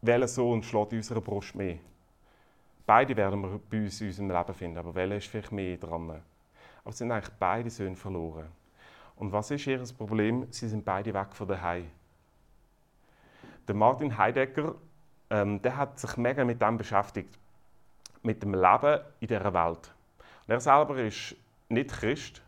welcher 0.00 0.28
Sohn 0.28 0.62
schlägt 0.62 0.92
in 0.92 0.98
unserer 0.98 1.20
Brust 1.20 1.54
mehr? 1.54 1.78
Beide 2.84 3.16
werden 3.16 3.42
wir 3.42 3.60
bei 3.70 3.84
uns 3.84 4.00
in 4.00 4.08
unserem 4.08 4.30
Leben 4.30 4.54
finden, 4.54 4.78
aber 4.78 4.94
welcher 4.94 5.16
ist 5.16 5.28
vielleicht 5.28 5.52
mehr 5.52 5.76
dran? 5.76 6.10
Aber 6.10 6.20
es 6.90 6.98
sind 6.98 7.12
eigentlich 7.12 7.32
beide 7.38 7.70
Söhne 7.70 7.96
verloren. 7.96 8.48
Und 9.16 9.30
was 9.30 9.50
ist 9.52 9.66
ihr 9.66 9.80
Problem? 9.96 10.46
Sie 10.50 10.68
sind 10.68 10.84
beide 10.84 11.14
weg 11.14 11.28
von 11.32 11.46
daheim. 11.46 11.88
Der 13.68 13.74
Martin 13.76 14.18
Heidegger, 14.18 14.74
ähm, 15.30 15.62
der 15.62 15.76
hat 15.76 16.00
sich 16.00 16.16
mega 16.16 16.44
mit 16.44 16.60
dem 16.60 16.76
beschäftigt, 16.76 17.38
mit 18.22 18.42
dem 18.42 18.54
Leben 18.54 19.00
in 19.20 19.28
dieser 19.28 19.54
Welt. 19.54 19.94
Und 20.46 20.54
er 20.54 20.60
selber 20.60 20.96
ist 20.96 21.36
nicht 21.68 21.90
Christ, 21.90 22.42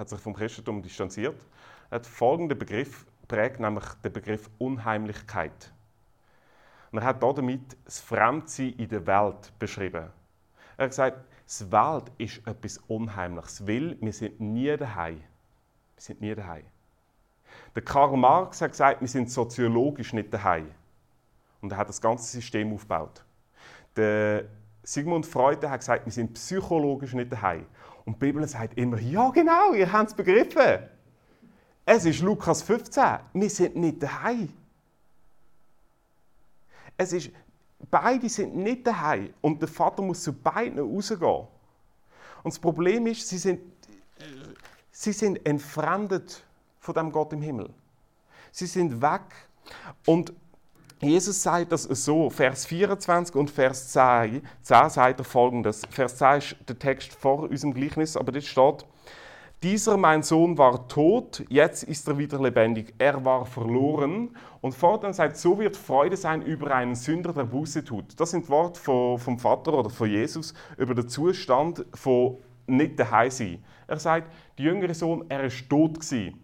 hat 0.00 0.08
sich 0.08 0.20
vom 0.20 0.34
Christentum 0.34 0.82
distanziert. 0.82 1.46
Er 1.90 1.96
hat 1.96 2.06
folgenden 2.06 2.58
Begriff 2.58 3.06
prägt, 3.28 3.60
nämlich 3.60 3.84
den 4.02 4.12
Begriff 4.12 4.50
Unheimlichkeit. 4.58 5.72
Und 6.90 6.98
er 6.98 7.04
hat 7.04 7.22
damit 7.22 7.76
das 7.84 8.00
Fremdsein 8.00 8.70
in 8.70 8.88
der 8.88 9.06
Welt 9.06 9.52
beschrieben. 9.58 10.10
Er 10.76 10.84
hat 10.84 10.90
gesagt, 10.90 11.24
die 11.60 11.70
Welt 11.70 12.10
ist 12.16 12.46
etwas 12.46 12.78
Unheimliches, 12.88 13.66
weil 13.66 13.96
wir 14.00 14.12
sind 14.12 14.40
nie 14.40 14.74
daheim. 14.76 15.18
Wir 15.94 16.02
sind 16.02 16.20
nie 16.20 16.34
daheim. 16.34 16.64
Der 17.74 17.82
Karl 17.82 18.16
Marx 18.16 18.62
hat 18.62 18.72
gesagt, 18.72 19.00
wir 19.00 19.08
sind 19.08 19.30
soziologisch 19.30 20.12
nicht 20.12 20.32
daheim. 20.32 20.70
Und 21.60 21.72
er 21.72 21.78
hat 21.78 21.88
das 21.88 22.00
ganze 22.00 22.24
System 22.24 22.72
aufgebaut. 22.72 23.22
Der 23.96 24.46
Sigmund 24.90 25.24
Freud 25.24 25.64
hat 25.68 25.78
gesagt, 25.78 26.04
wir 26.04 26.12
sind 26.12 26.34
psychologisch 26.34 27.14
nicht 27.14 27.30
daheim. 27.30 27.64
Und 28.04 28.14
die 28.14 28.26
Bibel 28.26 28.48
sagt 28.48 28.76
immer, 28.76 28.98
ja 28.98 29.30
genau, 29.30 29.72
ihr 29.72 29.92
habt 29.92 30.10
es 30.10 30.16
begriffen. 30.16 30.80
Es 31.86 32.04
ist 32.04 32.20
Lukas 32.22 32.60
15, 32.62 33.04
wir 33.32 33.50
sind 33.50 33.76
nicht 33.76 34.02
daheim. 34.02 34.52
Es 36.96 37.12
ist, 37.12 37.30
beide 37.88 38.28
sind 38.28 38.56
nicht 38.56 38.84
daheim 38.84 39.32
und 39.40 39.62
der 39.62 39.68
Vater 39.68 40.02
muss 40.02 40.24
zu 40.24 40.32
beiden 40.32 40.80
rausgehen. 40.80 41.46
Und 42.42 42.52
das 42.52 42.58
Problem 42.58 43.06
ist, 43.06 43.28
sie 43.28 43.38
sind, 43.38 43.60
sie 44.90 45.12
sind 45.12 45.46
entfremdet 45.46 46.42
von 46.80 46.94
dem 46.96 47.12
Gott 47.12 47.32
im 47.32 47.42
Himmel. 47.42 47.70
Sie 48.50 48.66
sind 48.66 49.00
weg. 49.00 49.22
Und 50.04 50.32
Jesus 51.02 51.42
sagt 51.42 51.72
das 51.72 51.84
so, 51.84 52.28
Vers 52.28 52.66
24 52.66 53.34
und 53.34 53.50
Vers 53.50 53.88
10, 53.88 54.42
10 54.62 54.90
sagt 54.90 55.20
er 55.20 55.24
folgendes. 55.24 55.82
Vers 55.88 56.16
10 56.16 56.38
ist 56.38 56.56
der 56.68 56.78
Text 56.78 57.14
vor 57.14 57.48
unserem 57.48 57.72
Gleichnis, 57.72 58.18
aber 58.18 58.32
dort 58.32 58.44
steht, 58.44 58.84
Dieser 59.62 59.98
mein 59.98 60.22
Sohn 60.22 60.56
war 60.56 60.88
tot, 60.88 61.44
jetzt 61.48 61.84
ist 61.84 62.08
er 62.08 62.16
wieder 62.16 62.40
lebendig. 62.40 62.94
Er 62.96 63.22
war 63.24 63.44
verloren. 63.44 64.36
Und 64.62 64.74
fortan 64.74 65.12
sagt, 65.12 65.36
so 65.36 65.58
wird 65.58 65.76
Freude 65.76 66.16
sein 66.16 66.40
über 66.40 66.74
einen 66.74 66.94
Sünder, 66.94 67.32
der 67.32 67.44
Buße 67.44 67.84
tut. 67.84 68.18
Das 68.18 68.30
sind 68.30 68.48
Worte 68.48 68.80
vom 68.80 69.38
Vater 69.38 69.74
oder 69.74 69.90
von 69.90 70.08
Jesus 70.08 70.54
über 70.78 70.94
den 70.94 71.08
Zustand 71.08 71.84
von 71.94 72.38
nicht 72.66 72.98
daheim 72.98 73.30
sein. 73.30 73.64
Er 73.86 73.98
sagt, 73.98 74.32
der 74.58 74.64
jüngere 74.66 74.94
Sohn, 74.94 75.26
er 75.28 75.44
ist 75.44 75.68
tot 75.68 76.00
gewesen. 76.00 76.40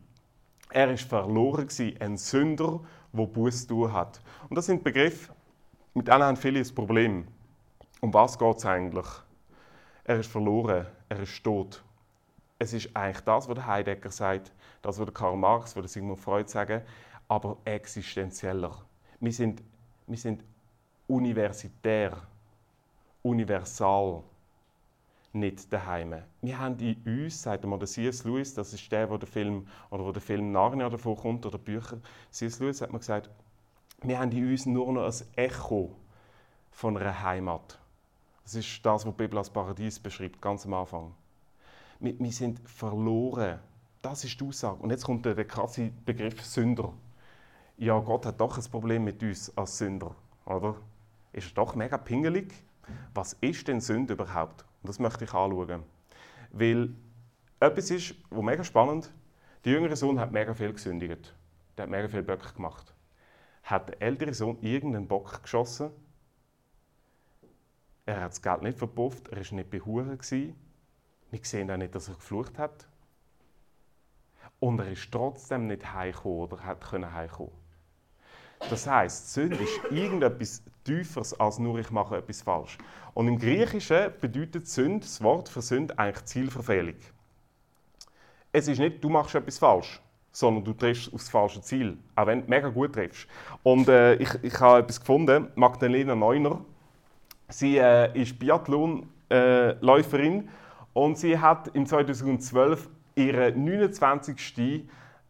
Er 0.71 0.93
ist 0.93 1.09
verloren 1.09 1.69
gewesen, 1.69 1.95
ein 2.01 2.17
Sünder, 2.19 2.81
der 3.17 3.27
Buße 3.27 3.67
tun 3.67 3.93
hat. 3.93 4.21
Und 4.49 4.57
das 4.57 4.67
sind 4.67 4.85
Begriffe, 4.85 5.33
mit 5.95 6.09
denen 6.09 6.23
haben 6.23 6.37
viele 6.37 6.61
ein 6.61 6.75
Problem. 6.75 7.27
Um 8.01 8.13
was 8.13 8.39
geht 8.39 8.57
es 8.57 8.67
eigentlich? 8.67 9.07
Er 10.05 10.21
ist 10.21 10.31
verloren, 10.31 10.87
er 11.09 11.21
ist 11.21 11.43
tot 11.43 11.83
es 12.59 12.73
ist 12.73 12.95
eigentlich 12.95 13.21
das, 13.21 13.49
was 13.49 13.67
Heidegger 13.67 14.11
sagt, 14.11 14.53
das, 14.83 14.99
was 14.99 15.13
Karl 15.13 15.37
Marx, 15.37 15.77
was 15.77 15.93
Sigmund 15.93 16.19
Freud 16.19 16.49
sagen, 16.49 16.83
aber 17.29 17.59
existenzieller. 17.65 18.77
Wir 19.21 19.33
sind, 19.33 19.63
wir 20.07 20.17
sind 20.17 20.45
universitär, 21.07 22.17
universal, 23.23 24.23
nicht 25.37 25.73
daheim. 25.73 26.15
Wir 26.43 26.59
haben 26.59 26.79
in 26.79 26.97
uns, 27.05 27.43
sagt 27.43 27.65
mal 27.65 27.79
der 27.79 27.89
C.S. 27.89 28.25
Lewis, 28.25 28.55
das 28.55 28.73
ist 28.73 28.91
der, 28.91 29.11
wo 29.11 29.17
der 29.17 29.29
Film, 29.29 29.67
oder 29.91 30.05
wo 30.05 30.13
der 30.13 30.23
Film 30.23 30.53
Narnia 30.53 30.89
davor 30.89 31.17
kommt, 31.17 31.47
oder 31.47 31.59
Bücher, 31.59 31.99
C.S. 32.31 32.59
Lewis 32.61 32.81
hat 32.81 32.91
man 32.91 33.01
gesagt, 33.01 33.31
wir 34.03 34.19
haben 34.19 34.33
in 34.33 34.51
uns 34.51 34.67
nur 34.67 34.93
noch 34.93 35.05
ein 35.05 35.27
Echo 35.37 35.97
von 36.71 36.97
einer 36.97 37.23
Heimat. 37.23 37.79
Das 38.45 38.55
ist 38.55 38.85
das, 38.85 39.07
was 39.07 39.15
die 39.15 39.23
Bibel 39.23 39.39
als 39.39 39.51
Paradies 39.51 39.99
beschreibt, 39.99 40.41
ganz 40.41 40.67
am 40.67 40.75
Anfang 40.75 41.15
wir, 42.01 42.19
wir 42.19 42.33
sind 42.33 42.61
verloren. 42.69 43.59
Das 44.03 44.25
ist 44.25 44.41
die 44.41 44.45
Aussage. 44.47 44.83
Und 44.83 44.91
jetzt 44.91 45.05
kommt 45.05 45.25
der, 45.25 45.35
der 45.35 45.47
krasse 45.47 45.91
Begriff 46.05 46.43
Sünder. 46.45 46.93
Ja, 47.77 47.99
Gott 47.99 48.27
hat 48.27 48.41
doch 48.41 48.57
ein 48.57 48.65
Problem 48.71 49.05
mit 49.05 49.23
uns 49.23 49.57
als 49.57 49.79
Sünder, 49.79 50.15
oder? 50.47 50.77
Ist 51.33 51.49
er 51.49 51.55
doch 51.55 51.75
mega 51.75 51.99
pingelig? 51.99 52.53
Was 53.13 53.35
ist 53.41 53.69
denn 53.69 53.81
Sünde 53.81 54.15
überhaupt? 54.15 54.65
Und 54.87 54.91
das 54.91 55.01
möchte 55.01 55.25
ich 55.25 55.35
anschauen. 55.35 55.83
Weil 56.53 56.95
etwas 57.59 57.91
ist, 57.91 58.15
wo 58.31 58.41
mega 58.41 58.63
spannend, 58.63 59.13
der 59.65 59.73
jüngere 59.73 59.97
Sohn 59.97 60.21
hat 60.21 60.31
mega 60.31 60.55
viel 60.55 60.73
gesündigt. 60.73 61.35
Der 61.77 61.83
hat 61.83 61.91
mega 61.91 62.07
viel 62.07 62.23
Böcke 62.23 62.55
gemacht. 62.55 62.95
Hat 63.65 63.89
der 63.89 64.01
ältere 64.01 64.33
Sohn 64.33 64.59
irgendeinen 64.61 65.09
Bock 65.09 65.43
geschossen? 65.43 65.91
Er 68.05 68.21
hat 68.21 68.31
das 68.31 68.41
Geld 68.41 68.63
nicht 68.63 68.79
verpufft, 68.79 69.27
er 69.31 69.39
war 69.39 69.55
nicht 69.57 69.71
behuren. 69.71 70.21
Wir 70.21 71.41
sehen 71.43 71.69
auch 71.69 71.77
nicht, 71.77 71.93
dass 71.93 72.07
er 72.07 72.15
geflucht 72.15 72.57
hat. 72.57 72.87
Und 74.61 74.79
er 74.79 74.93
ist 74.93 75.11
trotzdem 75.11 75.67
nicht 75.67 75.93
heimgekommen 75.93 76.39
oder 76.39 76.63
hat 76.63 76.81
können 76.81 77.13
heimkommen. 77.13 77.66
Das 78.71 78.87
heißt, 78.87 79.33
Sünde 79.33 79.57
ist 79.57 79.81
irgendetwas 79.91 80.63
Tieferes 80.85 81.39
als 81.39 81.59
nur 81.59 81.79
ich 81.79 81.91
mache 81.91 82.17
etwas 82.17 82.43
falsch. 82.43 82.79
Und 83.13 83.29
im 83.29 83.39
Griechischen 83.39 84.13
bedeutet 84.21 84.69
Sünde, 84.69 85.01
das 85.01 85.23
Wort 85.23 85.49
für 85.49 85.63
Sünde, 85.63 85.99
eigentlich 85.99 86.25
Zielverfehlung. 86.27 86.97
Es 88.53 88.69
ist 88.69 88.79
nicht, 88.79 89.03
du 89.03 89.09
machst 89.09 89.35
etwas 89.35 89.59
falsch, 89.59 90.01
sondern 90.33 90.65
du 90.65 90.73
triffst 90.73 91.13
aufs 91.13 91.29
falsche 91.29 91.61
Ziel, 91.61 91.99
auch 92.15 92.27
wenn 92.27 92.43
du 92.43 92.51
mega 92.51 92.69
gut 92.69 92.95
triffst. 92.95 93.27
Und 93.63 93.89
äh, 93.89 94.15
ich, 94.15 94.31
ich 94.43 94.61
habe 94.61 94.81
etwas 94.81 95.01
gefunden, 95.01 95.49
Magdalena 95.57 96.15
Neuner. 96.15 96.61
Sie 97.49 97.79
äh, 97.79 98.17
ist 98.19 98.39
Biathlon-Läuferin 98.39 100.41
äh, 100.41 100.45
und 100.93 101.19
sie 101.19 101.39
hat 101.39 101.69
im 101.75 101.87
2012 101.87 102.89
ihren 103.17 103.65
29. 103.65 104.85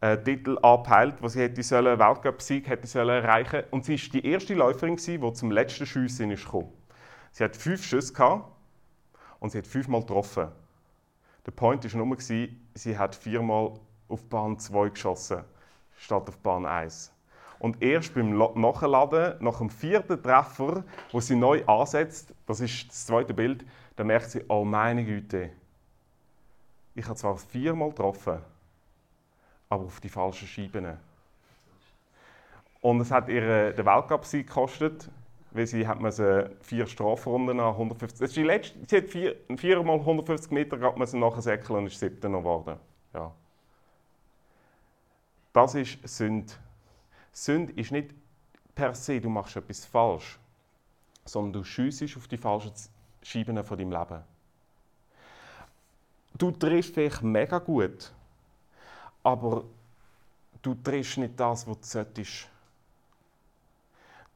Äh, 0.07 0.23
Titel 0.23 0.57
angepeilt, 0.63 1.17
wo 1.21 1.27
sie 1.27 1.41
hätte 1.41 1.63
sollen, 1.65 1.99
Weltcup-Sieg 1.99 2.69
hätte 2.69 2.87
sollen 2.87 3.25
erreichen 3.25 3.65
Und 3.73 3.85
sie 3.85 4.01
war 4.01 4.11
die 4.13 4.25
erste 4.25 4.55
Läuferin, 4.55 4.97
die 4.97 5.33
zum 5.33 5.51
letzten 5.51 5.85
ist 6.31 6.45
gekommen. 6.45 6.73
Sie 7.33 7.43
hat 7.43 7.57
fünf 7.57 7.85
Schüsse 7.85 8.13
gehabt 8.13 8.49
und 9.41 9.51
sie 9.51 9.59
hat 9.59 9.67
fünfmal 9.67 10.03
getroffen. 10.03 10.49
Der 11.45 11.51
Point 11.51 11.93
war 11.93 12.05
nur, 12.05 12.17
sie 12.21 12.99
hat 12.99 13.17
viermal 13.17 13.75
auf 14.09 14.25
Bahn 14.29 14.59
2 14.59 14.91
geschossen, 14.91 15.43
statt 15.97 16.29
auf 16.29 16.39
Bahn 16.39 16.67
1. 16.67 17.13
Und 17.59 17.83
erst 17.83 18.15
beim 18.15 18.37
Nachladen, 18.37 19.35
nach 19.41 19.59
dem 19.59 19.71
vierten 19.71 20.23
Treffer, 20.23 20.85
wo 21.11 21.21
sie 21.21 21.35
neu 21.35 21.65
ansetzt, 21.67 22.33
das 22.47 22.61
ist 22.61 22.91
das 22.91 23.07
zweite 23.07 23.35
Bild, 23.35 23.65
dann 23.97 24.07
merkt 24.07 24.31
sie, 24.31 24.45
oh 24.49 24.65
meine 24.65 25.05
Güte, 25.05 25.51
ich 26.95 27.05
habe 27.07 27.17
zwar 27.17 27.37
viermal 27.37 27.89
getroffen, 27.89 28.39
aber 29.69 29.85
auf 29.85 30.01
die 30.01 30.09
falschen 30.09 30.49
Scheiben. 30.49 30.97
Und 32.81 33.01
es 33.01 33.11
hat 33.11 33.29
ihr 33.29 33.73
den 33.73 33.87
Weltcup-Sieg 33.87 34.47
gekostet, 34.47 35.11
weil 35.51 35.67
sie 35.67 35.87
hat 35.87 35.99
vier 36.61 36.87
Strafrunden 36.87 37.59
an 37.59 37.73
150. 37.73 38.21
Das 38.21 38.35
sie 38.35 38.97
hat 38.97 39.09
vier, 39.09 39.37
viermal 39.57 39.99
150 39.99 40.51
Meter 40.53 40.77
gehabt, 40.77 40.99
man 40.99 41.21
nachher 41.21 41.43
säckeln 41.43 41.81
und 41.81 41.87
ist 41.87 41.99
siebter 41.99 42.29
geworden. 42.29 42.79
Ja. 43.15 43.33
Das 45.53 45.75
ist 45.75 45.99
Sünde. 46.07 46.53
Sünde 47.33 47.73
ist 47.73 47.91
nicht 47.91 48.11
per 48.75 48.95
se, 48.95 49.21
du 49.21 49.31
machst 49.31 49.57
etwas 49.57 49.85
falsch, 49.87 50.39
sondern 51.25 51.55
du 51.55 51.65
schiessest 51.65 52.17
auf 52.17 52.29
die 52.29 52.37
falschen 52.37 52.73
Scheiben 53.23 53.65
von 53.65 53.79
deinem 53.79 53.91
Leben. 53.91 54.23
Du 56.37 56.51
triffst 56.51 56.95
vielleicht 56.95 57.23
mega 57.23 57.59
gut, 57.59 58.13
aber 59.27 59.65
du 60.63 60.77
triffst 60.77 61.19
nicht 61.19 61.39
das, 61.39 61.67
was 61.67 61.81
du 61.81 61.85
solltest. 61.85 62.49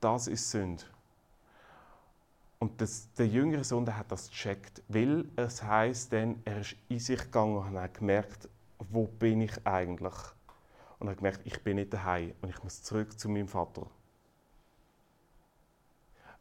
Das 0.00 0.26
ist 0.26 0.50
Sünde. 0.50 0.83
Und 2.59 2.81
das, 2.81 3.09
der 3.14 3.29
jüngere 3.29 3.62
Sohn 3.62 3.85
der 3.85 3.96
hat 3.96 4.11
das 4.11 4.29
gecheckt, 4.29 4.83
weil 4.88 5.26
es 5.37 5.62
heißt, 5.62 6.11
denn 6.11 6.42
er 6.44 6.62
ist 6.62 6.74
in 6.88 6.98
sich 6.98 7.20
gegangen 7.20 7.57
und 7.57 7.79
hat 7.79 7.94
gemerkt, 7.94 8.48
wo 8.81 9.07
bin 9.07 9.42
ich 9.42 9.64
eigentlich? 9.64 10.14
Und 10.98 11.07
er 11.07 11.12
hat 11.12 11.18
gemerkt, 11.18 11.42
ich 11.44 11.62
bin 11.62 11.76
nicht 11.76 11.94
daheim 11.94 12.35
und 12.42 12.48
ich 12.48 12.61
muss 12.64 12.83
zurück 12.83 13.16
zu 13.16 13.29
meinem 13.29 13.46
Vater. 13.46 13.87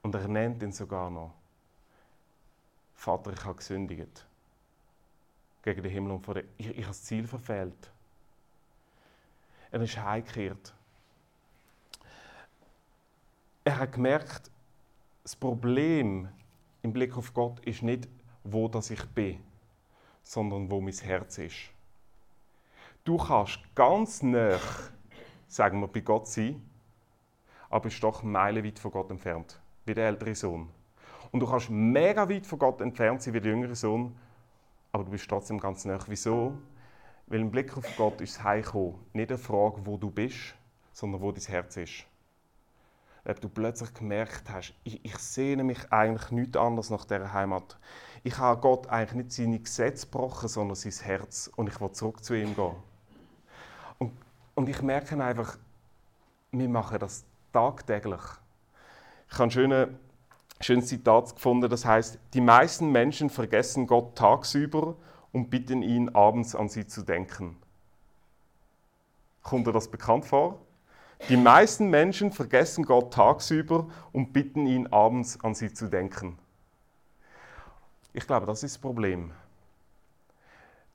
Und 0.02 0.16
er 0.16 0.28
nennt 0.28 0.64
ihn 0.64 0.72
sogar 0.72 1.12
noch. 1.12 1.36
Vater, 2.96 3.32
ich 3.32 3.46
habe 3.46 3.58
gesündigt. 3.58 4.26
Gegen 5.62 5.84
den 5.84 5.92
Himmel 5.92 6.14
und 6.14 6.26
vor 6.26 6.34
dir. 6.34 6.46
Ich, 6.58 6.68
ich 6.68 6.78
habe 6.78 6.88
das 6.88 7.04
Ziel 7.04 7.28
verfehlt. 7.28 7.92
Er 9.72 9.82
ist 9.82 9.98
heimgekehrt. 9.98 10.74
Er 13.64 13.78
hat 13.78 13.92
gemerkt, 13.92 14.50
das 15.22 15.36
Problem 15.36 16.28
im 16.82 16.92
Blick 16.92 17.16
auf 17.16 17.34
Gott 17.34 17.60
ist 17.60 17.84
nicht, 17.84 18.08
wo 18.44 18.68
das 18.68 18.90
ich 18.90 19.06
bin, 19.10 19.44
sondern 20.24 20.72
wo 20.72 20.82
mein 20.82 20.94
Herz 20.94 21.38
ist. 21.38 21.70
Du 23.04 23.18
kannst 23.18 23.60
ganz 23.76 24.24
nah, 24.24 24.58
sagen 25.48 25.82
wir, 25.82 25.88
bei 25.88 26.00
Gott 26.00 26.28
sein, 26.28 26.68
aber 27.70 27.82
bist 27.82 28.04
doch 28.04 28.24
meilenweit 28.24 28.80
von 28.80 28.92
Gott 28.92 29.12
entfernt, 29.12 29.60
wie 29.86 29.94
der 29.94 30.08
ältere 30.08 30.34
Sohn. 30.34 30.70
Und 31.32 31.42
du 31.42 31.48
kannst 31.48 31.70
mega 31.70 32.28
weit 32.28 32.48
von 32.48 32.58
Gott 32.58 32.82
entfernt 32.82 33.22
sein 33.22 33.36
wie 33.36 33.42
der 33.42 33.52
jüngere 33.52 33.76
Sohn, 33.76 34.18
aber 34.92 35.04
du 35.04 35.12
bist 35.12 35.30
trotzdem 35.30 35.60
ganz 35.60 35.86
nah. 35.86 36.00
Wieso? 36.08 36.58
Weil 37.30 37.42
im 37.42 37.52
Blick 37.52 37.78
auf 37.78 37.86
Gott 37.96 38.20
ist 38.22 38.38
das 38.38 38.44
Heimkommen 38.44 38.96
nicht 39.14 39.30
eine 39.30 39.38
Frage, 39.38 39.86
wo 39.86 39.98
du 39.98 40.10
bist, 40.10 40.56
sondern 40.92 41.22
wo 41.22 41.32
dein 41.32 41.44
Herz 41.44 41.78
ist. 41.78 42.06
Ob 43.24 43.40
du 43.40 43.50
plötzlich 43.50 43.94
gemerkt 43.94 44.50
hast, 44.50 44.74
ich, 44.84 45.06
ich 45.06 45.18
sehne 45.18 45.64
mich 45.64 45.92
eigentlich 45.92 46.32
nicht 46.32 46.58
anders 46.58 46.90
nach 46.90 47.06
dieser 47.06 47.32
Heimat. 47.32 47.78
Ich 48.24 48.38
habe 48.40 48.60
Gott 48.60 48.88
eigentlich 48.88 49.26
nicht 49.26 49.32
seine 49.32 49.60
Gesetze 49.60 50.08
gebrochen, 50.08 50.50
sondern 50.50 50.76
sein 50.76 50.92
Herz. 51.06 51.52
Und 51.56 51.70
ich 51.70 51.80
will 51.80 51.92
zurück 51.92 52.24
zu 52.24 52.34
ihm 52.34 52.56
gehen. 52.56 52.76
Und, 54.00 54.14
und 54.56 54.68
ich 54.68 54.82
merke 54.82 55.24
einfach, 55.24 55.58
wir 56.52 56.70
machen 56.70 56.98
das 56.98 57.26
tagtäglich. 57.54 58.22
Ich 59.28 59.34
habe 59.34 59.44
einen 59.44 59.52
schönen 59.52 60.00
schönes 60.62 60.88
Zitat 60.88 61.36
gefunden, 61.36 61.70
das 61.70 61.86
heißt, 61.86 62.20
die 62.34 62.42
meisten 62.42 62.92
Menschen 62.92 63.30
vergessen 63.30 63.88
Gott 63.88 64.18
tagsüber 64.18 64.96
und 65.32 65.50
bitten 65.50 65.82
ihn 65.82 66.10
abends 66.10 66.56
an 66.56 66.70
sie 66.70 66.88
zu 66.88 67.04
denken. 67.04 67.58
Kommt 69.44 69.68
dir 69.68 69.72
das 69.72 69.90
bekannt 69.90 70.26
vor? 70.26 70.60
Die 71.28 71.38
meisten 71.38 71.90
Menschen 71.90 72.32
vergessen 72.32 72.86
Gott 72.86 73.14
tagsüber 73.14 73.90
und 74.14 74.32
bitten 74.32 74.66
ihn 74.66 74.88
abends 74.88 75.40
an 75.44 75.54
sie 75.54 75.74
zu 75.74 75.90
denken. 75.90 76.40
Ich 78.14 78.26
glaube, 78.26 78.46
das 78.46 78.64
ist 78.64 78.76
das 78.76 78.82
Problem. 78.82 79.32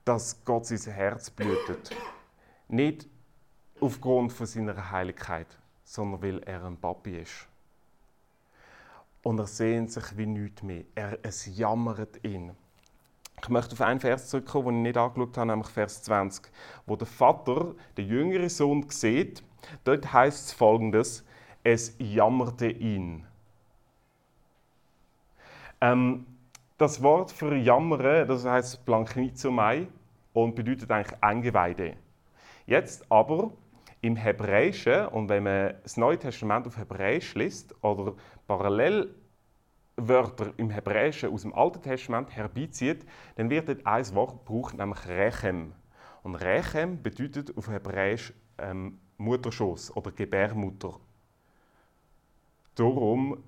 Dass 0.05 0.44
Gott 0.44 0.66
sein 0.66 0.92
Herz 0.92 1.31
blutet. 1.31 1.94
Nicht 2.68 3.07
aufgrund 3.81 4.33
von 4.33 4.47
seiner 4.47 4.90
Heiligkeit, 4.90 5.47
sondern 5.85 6.23
weil 6.23 6.42
er 6.42 6.64
ein 6.64 6.77
Papi 6.77 7.18
ist. 7.18 7.47
Und 9.23 9.38
er 9.38 9.47
sehnt 9.47 9.92
sich 9.92 10.16
wie 10.16 10.27
nichts 10.27 10.62
mehr. 10.62 10.85
Er, 10.94 11.18
es 11.23 11.47
jammert 11.57 12.25
ihn. 12.25 12.53
Ich 13.44 13.50
möchte 13.50 13.74
auf 13.74 13.83
einen 13.83 14.00
Vers 14.00 14.30
zurückkommen, 14.30 14.68
den 14.68 14.76
ich 14.76 14.83
nicht 14.85 14.96
angeschaut 14.96 15.37
habe, 15.37 15.48
nämlich 15.48 15.68
Vers 15.68 16.02
20, 16.04 16.50
wo 16.87 16.96
der 16.96 17.07
Vater 17.07 17.74
den 17.94 18.09
jüngeren 18.09 18.48
Sohn 18.48 18.88
sieht. 18.88 19.42
Dort 19.85 20.11
heißt 20.11 20.46
es 20.46 20.52
folgendes: 20.54 21.26
Es 21.62 21.94
jammerte 21.98 22.68
ihn. 22.68 23.26
Ähm, 25.83 26.24
das 26.78 27.02
Wort 27.02 27.33
für 27.33 27.54
jammern, 27.54 28.26
das 28.26 28.46
heißt 28.46 28.87
Blanknizomai 28.87 29.88
und 30.33 30.54
bedeutet 30.54 30.90
eigentlich 30.90 31.22
Eingeweide. 31.22 31.98
Jetzt 32.64 33.04
aber 33.12 33.52
im 34.00 34.16
Hebräischen, 34.16 35.09
und 35.09 35.28
wenn 35.28 35.42
man 35.42 35.74
das 35.83 35.98
Neue 35.98 36.18
Testament 36.18 36.66
auf 36.66 36.78
Hebräisch 36.78 37.35
liest 37.35 37.74
oder 37.85 38.14
parallel 38.46 39.14
Wörter 39.96 40.52
im 40.57 40.70
Hebräischen 40.70 41.33
aus 41.33 41.42
dem 41.42 41.54
Alten 41.54 41.83
Testament 41.83 42.35
herbeizieht, 42.35 43.07
dann 43.37 43.50
wird 43.50 43.68
dort 43.68 43.87
ein 43.87 44.14
Wort 44.14 44.44
gebraucht, 44.44 44.76
nämlich 44.76 45.07
Rechem. 45.07 45.72
Und 46.22 46.37
Rechem 46.37 47.02
bedeutet 47.02 47.57
auf 47.57 47.68
Hebräisch 47.68 48.33
ähm, 48.59 48.98
Mutterschoß 49.18 49.96
oder 49.96 50.11
Gebärmutter. 50.11 50.98
Darum 52.74 53.42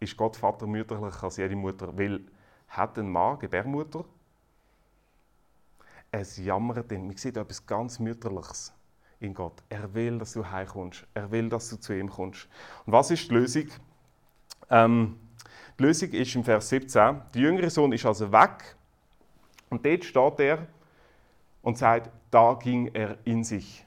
ist 0.00 0.16
Gott 0.16 0.36
Vater 0.36 0.66
mütterlicher 0.66 1.24
als 1.24 1.36
jede 1.36 1.56
Mutter, 1.56 1.96
weil 1.96 2.20
hat 2.68 2.98
ein 2.98 3.10
Mann 3.10 3.38
Gebärmutter, 3.38 4.04
es 6.10 6.36
jammert 6.36 6.92
ihn. 6.92 7.06
Man 7.06 7.16
sieht 7.16 7.36
etwas 7.36 7.66
ganz 7.66 7.98
Mütterliches 7.98 8.72
in 9.20 9.32
Gott. 9.32 9.62
Er 9.68 9.92
will, 9.94 10.18
dass 10.18 10.32
du 10.34 10.44
heimkommst. 10.44 11.06
Er 11.14 11.30
will, 11.30 11.48
dass 11.48 11.70
du 11.70 11.76
zu 11.76 11.96
ihm 11.96 12.10
kommst. 12.10 12.48
Und 12.84 12.92
was 12.92 13.10
ist 13.10 13.30
die 13.30 13.34
Lösung? 13.34 13.68
Ähm, 14.68 15.16
die 15.82 15.88
Lösung 15.88 16.10
ist 16.10 16.36
im 16.36 16.44
Vers 16.44 16.68
17. 16.68 17.22
Der 17.34 17.42
jüngere 17.42 17.68
Sohn 17.68 17.90
ist 17.92 18.06
also 18.06 18.30
weg. 18.30 18.76
Und 19.68 19.84
dort 19.84 20.04
steht 20.04 20.38
er 20.38 20.68
und 21.60 21.76
sagt, 21.76 22.08
da 22.30 22.54
ging 22.54 22.88
er 22.94 23.18
in 23.24 23.42
sich. 23.42 23.84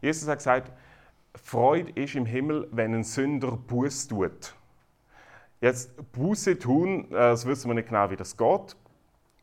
Jesus 0.00 0.28
hat 0.28 0.38
gesagt, 0.38 0.72
Freude 1.36 1.92
ist 1.92 2.16
im 2.16 2.26
Himmel, 2.26 2.66
wenn 2.72 2.92
ein 2.92 3.04
Sünder 3.04 3.52
Buß 3.52 4.08
tut. 4.08 4.56
Jetzt 5.60 5.92
Buße 6.10 6.58
tun, 6.58 7.04
äh, 7.04 7.12
das 7.12 7.46
wissen 7.46 7.70
wir 7.70 7.74
nicht 7.74 7.88
genau, 7.88 8.10
wie 8.10 8.16
das 8.16 8.36
geht. 8.36 8.76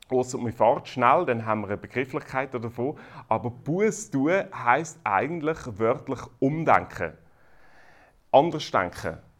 Außer 0.09 0.37
man 0.37 0.51
fährt 0.51 0.89
schnell, 0.89 1.25
dann 1.25 1.45
haben 1.45 1.61
wir 1.61 1.67
eine 1.67 1.77
Begrifflichkeit 1.77 2.53
davon. 2.53 2.97
Aber 3.29 3.49
Buß 3.49 4.11
tun 4.11 4.43
heisst 4.53 4.99
eigentlich 5.05 5.59
wörtlich 5.79 6.19
umdenken. 6.39 7.13
Anders 8.33 8.69
denken. 8.69 9.30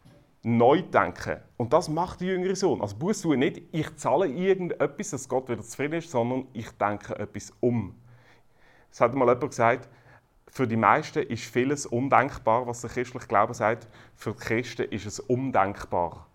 Neu 0.44 0.82
denken. 0.82 1.36
Und 1.56 1.72
das 1.72 1.88
macht 1.88 2.20
der 2.20 2.28
jüngere 2.28 2.56
Sohn. 2.56 2.80
Also 2.80 2.96
Buß 2.96 3.22
tun 3.22 3.38
nicht, 3.38 3.62
ich 3.70 3.94
zahle 3.96 4.26
irgendetwas, 4.26 5.10
dass 5.10 5.28
Gott 5.28 5.48
wieder 5.48 5.62
zufrieden 5.62 5.94
ist, 5.94 6.10
sondern 6.10 6.48
ich 6.52 6.70
denke 6.72 7.16
etwas 7.16 7.52
um. 7.60 7.94
Es 8.90 9.00
hat 9.00 9.14
mal 9.14 9.28
jemand 9.28 9.50
gesagt, 9.50 9.88
für 10.48 10.66
die 10.66 10.76
meisten 10.76 11.20
ist 11.20 11.44
vieles 11.44 11.86
undenkbar, 11.86 12.66
was 12.66 12.82
der 12.82 12.90
christliche 12.90 13.26
Glaube 13.26 13.54
sagt. 13.54 13.88
Für 14.14 14.32
die 14.32 14.38
Christen 14.38 14.82
ist 14.90 15.06
es 15.06 15.20
undenkbar. 15.20 16.26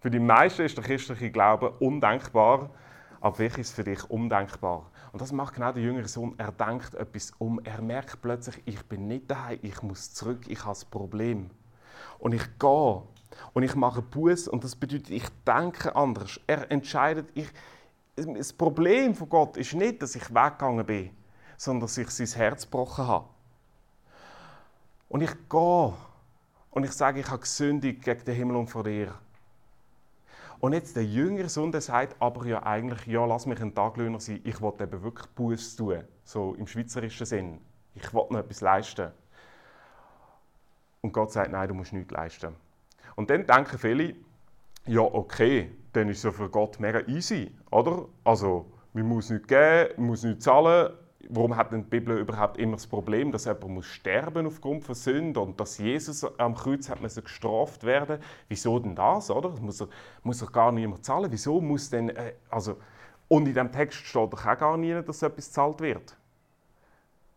Für 0.00 0.10
die 0.10 0.18
meisten 0.18 0.62
ist 0.62 0.76
der 0.76 0.84
christliche 0.84 1.30
Glaube 1.30 1.70
undenkbar, 1.78 2.70
aber 3.20 3.34
vielleicht 3.34 3.58
ist 3.58 3.68
es 3.68 3.74
für 3.74 3.84
dich 3.84 4.10
undenkbar. 4.10 4.90
Und 5.12 5.22
das 5.22 5.32
macht 5.32 5.54
genau 5.54 5.72
der 5.72 5.82
jüngere 5.82 6.06
Sohn. 6.06 6.34
Er 6.36 6.52
denkt 6.52 6.94
etwas 6.94 7.32
um. 7.38 7.60
Er 7.64 7.80
merkt 7.80 8.20
plötzlich, 8.20 8.60
ich 8.66 8.84
bin 8.86 9.08
nicht 9.08 9.30
daheim, 9.30 9.58
ich 9.62 9.82
muss 9.82 10.12
zurück, 10.12 10.40
ich 10.48 10.64
habe 10.64 10.78
ein 10.78 10.90
Problem. 10.90 11.50
Und 12.18 12.34
ich 12.34 12.58
gehe 12.58 13.02
und 13.52 13.62
ich 13.62 13.74
mache 13.74 14.02
Buß 14.02 14.48
und 14.48 14.64
das 14.64 14.76
bedeutet, 14.76 15.10
ich 15.10 15.28
denke 15.46 15.94
anders. 15.94 16.40
Er 16.46 16.70
entscheidet, 16.70 17.28
ich, 17.34 17.48
das 18.16 18.52
Problem 18.52 19.14
von 19.14 19.28
Gott 19.28 19.56
ist 19.56 19.74
nicht, 19.74 20.02
dass 20.02 20.16
ich 20.16 20.34
weggegangen 20.34 20.84
bin, 20.84 21.10
sondern 21.56 21.82
dass 21.82 21.98
ich 21.98 22.10
sein 22.10 22.26
Herz 22.26 22.64
gebrochen 22.64 23.06
habe. 23.06 23.28
Und 25.08 25.22
ich 25.22 25.30
gehe 25.48 25.94
und 26.70 26.84
ich 26.84 26.92
sage, 26.92 27.20
ich 27.20 27.28
habe 27.28 27.40
gesündigt 27.40 28.02
gegen 28.02 28.24
den 28.24 28.34
Himmel 28.34 28.56
und 28.56 28.68
vor 28.68 28.84
dir. 28.84 29.14
Und 30.60 30.72
jetzt 30.72 30.96
der 30.96 31.04
jüngere 31.04 31.48
Sohn, 31.48 31.70
der 31.70 31.80
sagt 31.80 32.20
aber 32.20 32.44
ja 32.46 32.64
eigentlich, 32.64 33.06
ja, 33.06 33.24
lass 33.24 33.46
mich 33.46 33.60
ein 33.60 33.74
Taglöhner 33.74 34.18
sein, 34.18 34.40
ich 34.42 34.60
will 34.60 34.72
eben 34.80 35.02
wirklich 35.02 35.28
Buß 35.28 35.76
tun, 35.76 36.02
so 36.24 36.54
im 36.54 36.66
schweizerischen 36.66 37.26
Sinn. 37.26 37.60
Ich 37.94 38.12
will 38.12 38.26
noch 38.30 38.40
etwas 38.40 38.60
leisten. 38.60 39.12
Gott 41.18 41.32
sagt, 41.32 41.50
nein, 41.50 41.66
du 41.66 41.74
musst 41.74 41.92
nichts 41.92 42.12
leisten. 42.12 42.54
Und 43.16 43.28
dann 43.28 43.44
denken 43.44 43.76
viele, 43.76 44.14
ja, 44.86 45.00
okay, 45.00 45.72
dann 45.92 46.08
ist 46.08 46.18
es 46.18 46.22
ja 46.22 46.30
für 46.30 46.48
Gott 46.48 46.78
mega 46.78 47.00
easy, 47.08 47.52
oder? 47.72 48.06
Also, 48.22 48.66
man 48.92 49.06
muss 49.06 49.28
nichts 49.28 49.48
geben, 49.48 49.94
man 49.96 50.06
muss 50.06 50.22
nichts 50.22 50.44
zahlen, 50.44 50.92
warum 51.28 51.56
hat 51.56 51.72
denn 51.72 51.82
die 51.82 51.88
Bibel 51.88 52.18
überhaupt 52.18 52.56
immer 52.56 52.76
das 52.76 52.86
Problem, 52.86 53.32
dass 53.32 53.46
jemand 53.46 53.68
muss 53.68 53.86
sterben 53.86 54.46
aufgrund 54.46 54.84
von 54.84 54.94
Sünde 54.94 55.40
und 55.40 55.58
dass 55.58 55.78
Jesus 55.78 56.24
am 56.38 56.54
Kreuz 56.54 56.88
hat 56.88 57.00
müssen 57.00 57.24
gestraft 57.24 57.82
werden? 57.82 58.20
Wieso 58.46 58.78
denn 58.78 58.94
das, 58.94 59.28
oder? 59.28 59.50
Muss 59.60 59.80
er, 59.80 59.88
muss 60.22 60.40
er 60.40 60.52
gar 60.52 60.70
niemand 60.70 61.04
zahlen? 61.04 61.32
Wieso 61.32 61.60
muss 61.60 61.90
denn, 61.90 62.10
äh, 62.10 62.34
also, 62.48 62.76
und 63.26 63.48
in 63.48 63.54
dem 63.54 63.72
Text 63.72 63.98
steht 63.98 64.32
doch 64.32 64.46
auch 64.46 64.56
gar 64.56 64.76
nie, 64.76 65.02
dass 65.02 65.22
etwas 65.22 65.46
gezahlt 65.46 65.80
wird. 65.80 66.16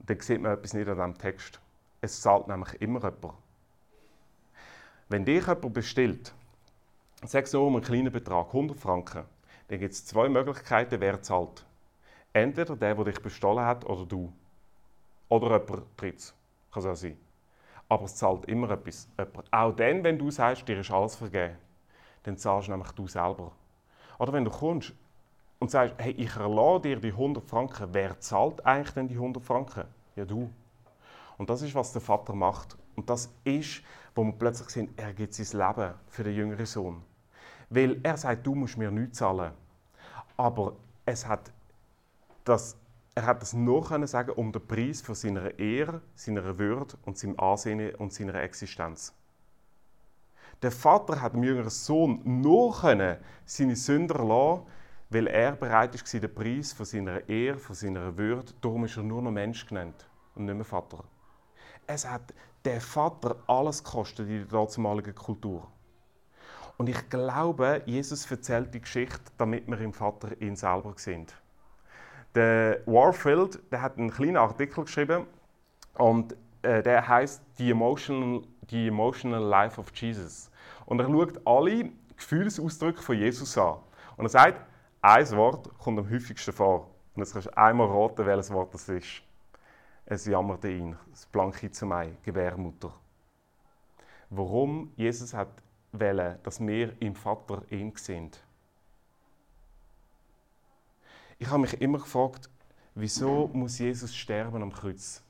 Dann 0.05 0.19
sieht 0.19 0.39
man 0.39 0.53
etwas 0.53 0.75
nicht 0.75 0.87
an 0.87 0.97
diesem 0.97 1.17
Text. 1.17 1.59
Es 1.99 2.21
zahlt 2.21 2.47
nämlich 2.47 2.79
immer 2.79 2.99
jemand. 2.99 3.40
Wenn 5.11 5.25
dich 5.25 5.45
jemand 5.45 5.73
bestellt, 5.73 6.33
sag 7.25 7.45
so 7.45 7.67
um 7.67 7.75
einen 7.75 7.83
kleinen 7.83 8.13
Betrag, 8.13 8.47
100 8.47 8.79
Franken, 8.79 9.25
dann 9.67 9.79
gibt 9.79 9.91
es 9.91 10.05
zwei 10.05 10.29
Möglichkeiten, 10.29 11.01
wer 11.01 11.21
zahlt. 11.21 11.65
Entweder 12.31 12.77
der, 12.77 12.95
der 12.95 13.03
dich 13.03 13.19
bestohlen 13.21 13.65
hat, 13.65 13.83
oder 13.83 14.05
du. 14.05 14.31
Oder 15.27 15.59
jemand 15.59 15.83
drittes. 15.97 16.33
Kann 16.71 16.83
so 16.83 16.93
sein. 16.93 17.17
Aber 17.89 18.05
es 18.05 18.15
zahlt 18.15 18.45
immer 18.45 18.69
etwas. 18.69 19.09
Auch 19.51 19.75
dann, 19.75 20.01
wenn 20.01 20.17
du 20.17 20.31
sagst, 20.31 20.65
dir 20.65 20.79
ist 20.79 20.91
alles 20.91 21.17
vergeben, 21.17 21.57
dann 22.23 22.37
zahlst 22.37 22.69
du 22.69 22.71
nämlich 22.71 22.91
du 22.91 23.05
selber. 23.05 23.51
Oder 24.17 24.31
wenn 24.31 24.45
du 24.45 24.51
kommst 24.51 24.93
und 25.59 25.71
sagst, 25.71 25.95
hey, 25.97 26.13
ich 26.13 26.37
erlasse 26.37 26.83
dir 26.83 27.01
die 27.01 27.11
100 27.11 27.43
Franken, 27.49 27.89
wer 27.91 28.17
zahlt 28.21 28.65
eigentlich 28.65 28.93
denn 28.93 29.09
die 29.09 29.15
100 29.15 29.43
Franken? 29.43 29.83
Ja, 30.15 30.23
du. 30.23 30.49
Und 31.37 31.49
das 31.49 31.63
ist, 31.63 31.75
was 31.75 31.91
der 31.91 32.01
Vater 32.01 32.33
macht. 32.33 32.77
Und 32.95 33.09
das 33.09 33.29
ist, 33.43 33.81
wo 34.15 34.23
wir 34.23 34.33
plötzlich 34.33 34.69
sehen, 34.69 34.93
er 34.97 35.13
gibt 35.13 35.33
sein 35.33 35.59
Leben 35.59 35.93
für 36.07 36.23
den 36.23 36.35
jüngeren 36.35 36.65
Sohn. 36.65 37.01
Weil 37.69 37.99
er 38.03 38.17
sagt, 38.17 38.45
du 38.45 38.55
musst 38.55 38.77
mir 38.77 38.91
nichts 38.91 39.19
zahlen. 39.19 39.51
Aber 40.37 40.75
es 41.05 41.27
hat 41.27 41.51
dass 42.43 42.77
er 43.13 43.25
hat 43.25 43.41
das 43.41 43.53
nur 43.53 43.85
können 43.85 44.07
sagen 44.07 44.31
um 44.31 44.51
den 44.51 44.65
Preis 44.65 45.01
von 45.01 45.15
seiner 45.15 45.57
Ehre, 45.59 46.01
seiner 46.15 46.57
Würde 46.57 46.95
und 47.05 47.17
seinem 47.17 47.37
Ansehen 47.39 47.93
und 47.95 48.13
seiner 48.13 48.35
Existenz. 48.35 49.13
Der 50.61 50.71
Vater 50.71 51.21
hat 51.21 51.33
dem 51.33 51.43
jüngeren 51.43 51.69
Sohn 51.69 52.21
nur 52.23 52.79
können 52.79 53.17
seine 53.45 53.75
Sünder 53.75 54.23
lassen, 54.23 54.65
weil 55.09 55.27
er 55.27 55.53
bereit 55.53 55.93
war, 55.93 56.19
den 56.19 56.33
Preis 56.33 56.71
von 56.71 56.85
seiner 56.85 57.27
Ehre, 57.27 57.57
von 57.57 57.75
seiner 57.75 58.17
Würde, 58.17 58.53
darum 58.61 58.85
ist 58.85 58.95
er 58.95 59.03
nur 59.03 59.21
noch 59.21 59.31
Mensch 59.31 59.65
genannt 59.65 60.07
und 60.35 60.45
nicht 60.45 60.55
mehr 60.55 60.63
Vater. 60.63 61.03
Es 61.87 62.07
hat 62.07 62.33
der 62.65 62.81
Vater 62.81 63.35
alles 63.47 63.83
gekostet 63.83 64.29
in 64.29 64.47
der 64.47 64.65
damaligen 64.65 65.15
Kultur. 65.15 65.67
Und 66.77 66.89
ich 66.89 67.09
glaube, 67.09 67.81
Jesus 67.85 68.29
erzählt 68.29 68.73
die 68.73 68.81
Geschichte, 68.81 69.31
damit 69.37 69.67
wir 69.67 69.79
im 69.81 69.93
Vater 69.93 70.29
ihn 70.41 70.55
selber 70.55 70.93
sind. 70.95 71.33
Der 72.33 72.81
Warfield 72.85 73.59
der 73.71 73.81
hat 73.81 73.97
einen 73.97 74.09
kleinen 74.09 74.37
Artikel 74.37 74.85
geschrieben 74.85 75.27
und 75.95 76.35
äh, 76.61 76.81
der 76.81 77.07
heißt 77.07 77.41
The 77.57 77.71
Emotional, 77.71 78.41
The 78.69 78.87
Emotional 78.87 79.43
Life 79.43 79.79
of 79.79 79.91
Jesus. 79.95 80.49
Und 80.85 80.99
er 80.99 81.07
schaut 81.07 81.45
alle 81.45 81.91
Gefühlsausdrücke 82.15 83.01
von 83.01 83.17
Jesus 83.17 83.57
an. 83.57 83.77
Und 84.17 84.25
er 84.25 84.29
sagt, 84.29 84.65
ein 85.01 85.31
Wort 85.31 85.69
kommt 85.77 85.99
am 85.99 86.09
häufigsten 86.09 86.53
vor. 86.53 86.89
Und 87.15 87.23
jetzt 87.23 87.33
kannst 87.33 87.47
du 87.47 87.57
einmal 87.57 87.87
raten, 87.87 88.25
welches 88.25 88.51
Wort 88.51 88.73
das 88.73 88.87
ist. 88.87 89.23
Es 90.11 90.25
jammerte 90.25 90.69
ihn, 90.69 90.97
das 91.09 91.25
blanke 91.25 91.71
Mai, 91.85 92.17
Gebärmutter. 92.23 92.93
Warum 94.29 94.91
Jesus 94.97 95.33
hat 95.33 95.47
wollen, 95.93 96.37
dass 96.43 96.59
wir 96.59 97.01
im 97.01 97.15
Vater 97.15 97.63
ihn 97.69 97.93
sind. 97.95 98.37
Ich 101.39 101.47
habe 101.47 101.59
mich 101.59 101.79
immer 101.79 101.99
gefragt, 101.99 102.49
wieso 102.93 103.49
muss 103.53 103.79
Jesus 103.79 104.13
sterben 104.13 104.61
am 104.61 104.73
Kreuz? 104.73 105.23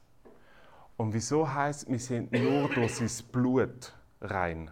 Und 0.98 1.14
wieso 1.14 1.48
heißt 1.48 1.88
wir 1.88 2.00
sind 2.00 2.32
nur 2.32 2.68
durch 2.70 2.96
sein 2.96 3.28
Blut 3.32 3.94
rein? 4.20 4.72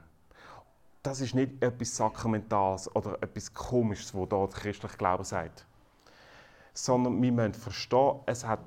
Das 1.04 1.22
ist 1.22 1.36
nicht 1.36 1.62
etwas 1.62 1.96
Sakramentales 1.96 2.96
oder 2.96 3.22
etwas 3.22 3.54
Komisches, 3.54 4.12
wo 4.16 4.26
da 4.26 4.48
der 4.48 4.56
christliche 4.56 4.98
Glaube 4.98 5.24
sagt. 5.24 5.68
Sondern 6.74 7.22
wir 7.22 7.32
müssen 7.32 7.54
verstehen, 7.54 8.22
es 8.26 8.44
hat 8.44 8.62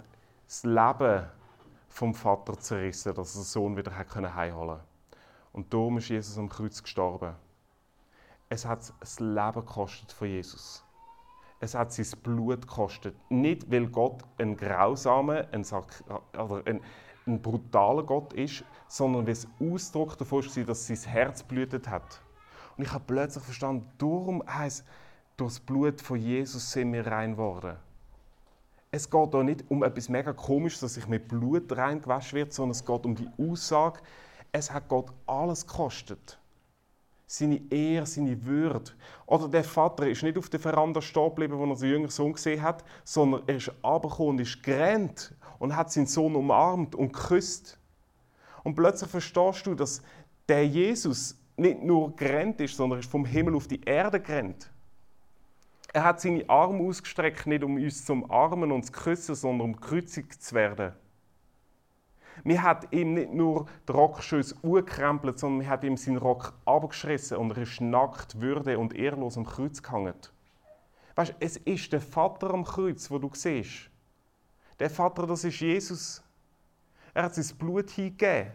das 0.52 0.64
Leben 0.64 1.24
vom 1.88 2.14
Vater 2.14 2.58
zerrissen, 2.58 3.14
dass 3.14 3.34
er 3.34 3.40
den 3.40 3.44
Sohn 3.44 3.76
wieder 3.76 3.96
heimholen 3.96 4.76
konnte. 4.76 4.80
Und 5.52 5.72
darum 5.72 5.96
ist 5.96 6.10
Jesus 6.10 6.36
am 6.36 6.50
Kreuz 6.50 6.82
gestorben. 6.82 7.34
es 8.50 8.66
hat 8.66 8.92
das 9.00 9.18
Leben 9.18 9.64
gekostet 9.64 10.12
von 10.12 10.28
Jesus. 10.28 10.84
Es 11.58 11.74
hat 11.74 11.90
sein 11.90 12.06
Blut 12.22 12.68
gekostet. 12.68 13.16
Nicht, 13.30 13.70
weil 13.70 13.86
Gott 13.86 14.22
ein 14.36 14.54
grausamer, 14.54 15.46
ein, 15.52 15.64
ein, 16.66 16.80
ein 17.26 17.40
brutaler 17.40 18.02
Gott 18.02 18.34
ist, 18.34 18.62
sondern 18.88 19.24
weil 19.24 19.32
es 19.32 19.48
Ausdruck 19.58 20.18
davon 20.18 20.44
war, 20.44 20.64
dass 20.64 20.86
sein 20.86 20.98
Herz 20.98 21.42
blutet 21.42 21.88
hat. 21.88 22.20
Und 22.76 22.84
ich 22.84 22.92
habe 22.92 23.04
plötzlich 23.06 23.44
verstanden, 23.44 23.90
darum 23.96 24.42
heißt 24.46 24.84
durch 25.38 25.54
das 25.54 25.60
Blut 25.60 26.02
von 26.02 26.18
Jesus 26.18 26.72
sind 26.72 26.92
wir 26.92 27.06
rein 27.06 27.32
geworden. 27.32 27.78
Es 28.94 29.08
geht 29.08 29.30
hier 29.30 29.42
nicht 29.42 29.64
um 29.70 29.82
etwas 29.82 30.10
mega 30.10 30.34
komisches, 30.34 30.80
dass 30.80 30.94
sich 30.94 31.08
mit 31.08 31.26
Blut 31.26 31.74
reingewaschen 31.74 32.36
wird, 32.36 32.52
sondern 32.52 32.72
es 32.72 32.84
geht 32.84 33.06
um 33.06 33.14
die 33.14 33.28
Aussage, 33.38 34.00
es 34.52 34.70
hat 34.70 34.86
Gott 34.86 35.10
alles 35.26 35.66
gekostet. 35.66 36.38
Seine 37.26 37.62
Ehre, 37.70 38.04
seine 38.04 38.44
Würde. 38.44 38.90
Oder 39.24 39.48
der 39.48 39.64
Vater 39.64 40.06
ist 40.06 40.22
nicht 40.22 40.36
auf 40.36 40.50
der 40.50 40.60
Veranda 40.60 41.00
stehen 41.00 41.30
geblieben, 41.30 41.56
wo 41.56 41.64
er 41.64 41.74
seinen 41.74 41.92
jüngeren 41.92 42.10
Sohn 42.10 42.34
gesehen 42.34 42.60
hat, 42.60 42.84
sondern 43.02 43.44
er 43.46 43.56
ist 43.56 43.72
runtergekommen 43.82 44.32
und 44.32 44.40
ist 44.40 44.62
gerannt 44.62 45.34
und 45.58 45.74
hat 45.74 45.90
seinen 45.90 46.06
Sohn 46.06 46.36
umarmt 46.36 46.94
und 46.94 47.14
geküsst. 47.14 47.78
Und 48.62 48.74
plötzlich 48.74 49.08
verstehst 49.08 49.66
du, 49.66 49.74
dass 49.74 50.02
der 50.46 50.66
Jesus 50.66 51.34
nicht 51.56 51.82
nur 51.82 52.14
gerannt 52.14 52.60
ist, 52.60 52.76
sondern 52.76 52.98
ist 52.98 53.10
vom 53.10 53.24
Himmel 53.24 53.54
auf 53.54 53.66
die 53.66 53.80
Erde 53.80 54.20
gerannt. 54.20 54.71
Er 55.94 56.04
hat 56.04 56.20
seine 56.20 56.48
Arme 56.48 56.88
ausgestreckt, 56.88 57.46
nicht 57.46 57.62
um 57.62 57.76
uns 57.76 58.04
zu 58.04 58.14
umarmen 58.14 58.72
und 58.72 58.84
zu 58.84 58.92
küssen, 58.92 59.34
sondern 59.34 59.68
um 59.68 59.76
gekreuzigt 59.76 60.42
zu 60.42 60.54
werden. 60.54 60.94
Wir 62.44 62.62
hat 62.62 62.90
ihm 62.92 63.12
nicht 63.12 63.32
nur 63.32 63.66
den 63.86 63.94
Rockschüss 63.94 64.56
angekrempelt, 64.64 65.38
sondern 65.38 65.60
wir 65.60 65.68
hat 65.68 65.84
ihm 65.84 65.98
seinen 65.98 66.16
Rock 66.16 66.54
abgeschrissen 66.64 67.36
und 67.36 67.50
er 67.50 67.58
ist 67.58 67.82
nackt, 67.82 68.40
würde 68.40 68.78
und 68.78 68.94
ehrlos 68.94 69.36
am 69.36 69.44
Kreuz 69.44 69.82
gehangen. 69.82 70.14
Weißt, 71.14 71.34
es 71.40 71.58
ist 71.58 71.92
der 71.92 72.00
Vater 72.00 72.54
am 72.54 72.64
Kreuz, 72.64 73.10
wo 73.10 73.18
du 73.18 73.30
siehst. 73.34 73.90
Der 74.80 74.88
Vater, 74.88 75.26
das 75.26 75.44
ist 75.44 75.60
Jesus. 75.60 76.22
Er 77.12 77.24
hat 77.24 77.34
sein 77.34 77.56
Blut 77.58 77.90
hingegeben, 77.90 78.52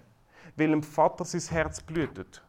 weil 0.56 0.70
dem 0.70 0.82
Vater 0.82 1.24
sein 1.24 1.42
Herz 1.42 1.82
blutet. 1.82 2.44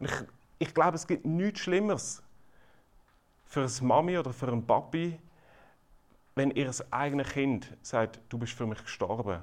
Und 0.00 0.10
ich, 0.10 0.14
ich 0.58 0.74
glaube, 0.74 0.96
es 0.96 1.06
gibt 1.06 1.24
nichts 1.24 1.60
Schlimmeres 1.60 2.23
für 3.54 3.60
eine 3.60 3.88
Mami 3.88 4.18
oder 4.18 4.32
für 4.32 4.48
einen 4.48 4.66
Papi, 4.66 5.16
wenn 6.34 6.50
ihr 6.50 6.72
eigenes 6.90 7.28
Kind 7.28 7.76
sagt, 7.82 8.20
du 8.28 8.36
bist 8.36 8.52
für 8.52 8.66
mich 8.66 8.82
gestorben. 8.82 9.40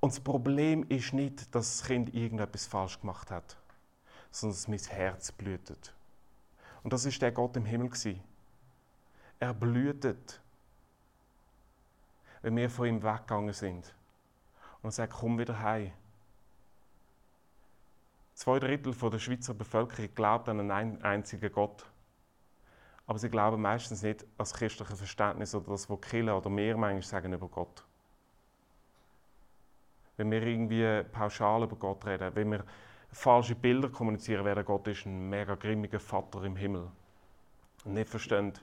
Und 0.00 0.12
das 0.12 0.18
Problem 0.18 0.84
ist 0.88 1.12
nicht, 1.12 1.54
dass 1.54 1.78
das 1.78 1.86
Kind 1.86 2.12
irgendetwas 2.12 2.66
falsch 2.66 3.00
gemacht 3.00 3.30
hat, 3.30 3.56
sondern 4.32 4.56
dass 4.56 4.66
mein 4.66 4.80
Herz 4.80 5.30
blutet. 5.30 5.94
Und 6.82 6.92
das 6.92 7.04
ist 7.04 7.22
der 7.22 7.30
Gott 7.30 7.56
im 7.56 7.64
Himmel 7.64 7.92
Er 9.38 9.54
blutet, 9.54 10.40
wenn 12.40 12.56
wir 12.56 12.68
von 12.68 12.88
ihm 12.88 13.02
weggegangen 13.04 13.52
sind. 13.52 13.94
Und 14.82 14.88
er 14.88 14.90
sagt, 14.90 15.12
komm 15.12 15.38
wieder 15.38 15.60
heim. 15.60 15.92
Zwei 18.34 18.58
Drittel 18.58 18.92
der 18.92 19.18
Schweizer 19.20 19.54
Bevölkerung 19.54 20.12
glaubt 20.16 20.48
an 20.48 20.58
einen 20.58 21.00
einzigen 21.02 21.52
Gott. 21.52 21.86
Aber 23.12 23.18
sie 23.18 23.28
glauben 23.28 23.60
meistens 23.60 24.02
nicht 24.02 24.22
an 24.22 24.28
das 24.38 24.54
christliche 24.54 24.96
Verständnis 24.96 25.54
oder 25.54 25.72
das, 25.72 25.90
was 25.90 26.00
Killer 26.00 26.38
oder 26.38 26.48
mehr 26.48 26.78
manchmal 26.78 27.02
sagen 27.02 27.34
über 27.34 27.46
Gott. 27.46 27.84
Wenn 30.16 30.30
wir 30.30 30.42
irgendwie 30.42 31.02
pauschal 31.10 31.62
über 31.62 31.76
Gott 31.76 32.06
reden, 32.06 32.34
wenn 32.34 32.52
wir 32.52 32.64
falsche 33.10 33.54
Bilder 33.54 33.90
kommunizieren, 33.90 34.46
wer 34.46 34.64
Gott 34.64 34.88
ist, 34.88 35.04
ein 35.04 35.28
mega 35.28 35.56
grimmiger 35.56 36.00
Vater 36.00 36.42
im 36.44 36.56
Himmel. 36.56 36.88
Und 37.84 37.92
nicht 37.92 38.08
verstehen, 38.08 38.54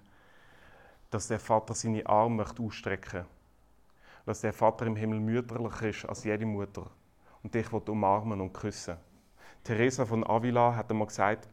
dass 1.11 1.27
der 1.27 1.39
Vater 1.39 1.75
seine 1.75 2.03
Arme 2.07 2.37
möchte 2.37 2.63
ausstrecken 2.63 3.19
möchte. 3.19 3.29
Dass 4.25 4.41
der 4.41 4.53
Vater 4.53 4.87
im 4.87 4.95
Himmel 4.95 5.19
mütterlicher 5.19 5.89
ist 5.89 6.05
als 6.05 6.23
jede 6.23 6.47
Mutter 6.47 6.89
und 7.43 7.53
dich 7.53 7.71
umarmen 7.71 8.41
und 8.41 8.51
küssen. 8.51 8.97
Teresa 9.63 10.07
von 10.07 10.25
Avila 10.25 10.75
hat 10.75 10.89
einmal 10.89 11.05
gesagt, 11.05 11.47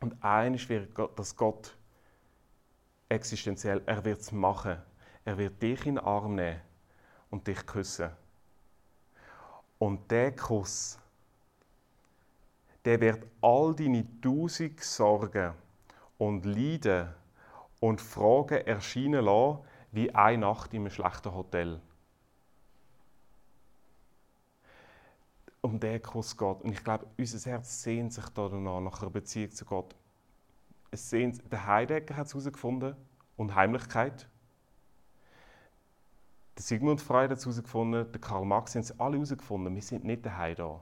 und 0.00 0.20
eines 0.24 0.68
wird 0.68 0.88
das 1.14 1.36
Gott 1.36 1.76
existenziell. 3.08 3.82
Er 3.86 4.04
wird 4.04 4.20
es 4.20 4.32
machen. 4.32 4.78
Er 5.24 5.38
wird 5.38 5.60
dich 5.62 5.86
in 5.86 5.96
den 5.96 6.04
Arm 6.04 6.34
nehmen 6.34 6.60
und 7.30 7.46
dich 7.46 7.66
küssen. 7.66 8.10
Und 9.78 10.10
der 10.10 10.34
Kuss, 10.34 10.98
der 12.84 13.00
wird 13.00 13.26
all 13.42 13.74
deine 13.74 14.06
tausend 14.20 14.80
Sorgen 14.80 15.52
und 16.18 16.46
Leiden 16.46 17.08
und 17.80 18.00
Fragen 18.00 18.66
erscheinen 18.66 19.24
lassen, 19.24 19.58
wie 19.92 20.14
eine 20.14 20.38
Nacht 20.38 20.72
in 20.72 20.82
einem 20.82 20.90
schlechten 20.90 21.34
Hotel. 21.34 21.80
Um 25.60 25.80
den 25.80 26.00
Kuss 26.00 26.36
geht. 26.36 26.62
Und 26.62 26.72
ich 26.72 26.84
glaube, 26.84 27.06
unser 27.18 27.50
Herz 27.50 27.82
sehnt 27.82 28.12
sich 28.12 28.28
danach, 28.28 28.80
nach 28.80 29.02
einer 29.02 29.10
Beziehung 29.10 29.50
zu 29.50 29.64
Gott 29.64 29.94
es 30.90 31.10
sehen, 31.10 31.40
der 31.50 31.66
Heidegger 31.66 32.16
hat 32.16 32.26
es 32.26 32.34
herausgefunden, 32.34 32.96
Unheimlichkeit. 33.36 34.28
Der 36.56 36.62
Sigmund 36.62 37.00
Freud 37.00 37.30
hat 37.30 37.38
es 37.38 37.44
herausgefunden, 37.44 38.10
der 38.10 38.20
Karl 38.20 38.44
Marx 38.44 38.74
haben 38.74 38.82
es 38.82 38.98
alle 38.98 39.16
herausgefunden, 39.16 39.74
wir 39.74 39.82
sind 39.82 40.04
nicht 40.04 40.24
daheim 40.24 40.56
da. 40.56 40.80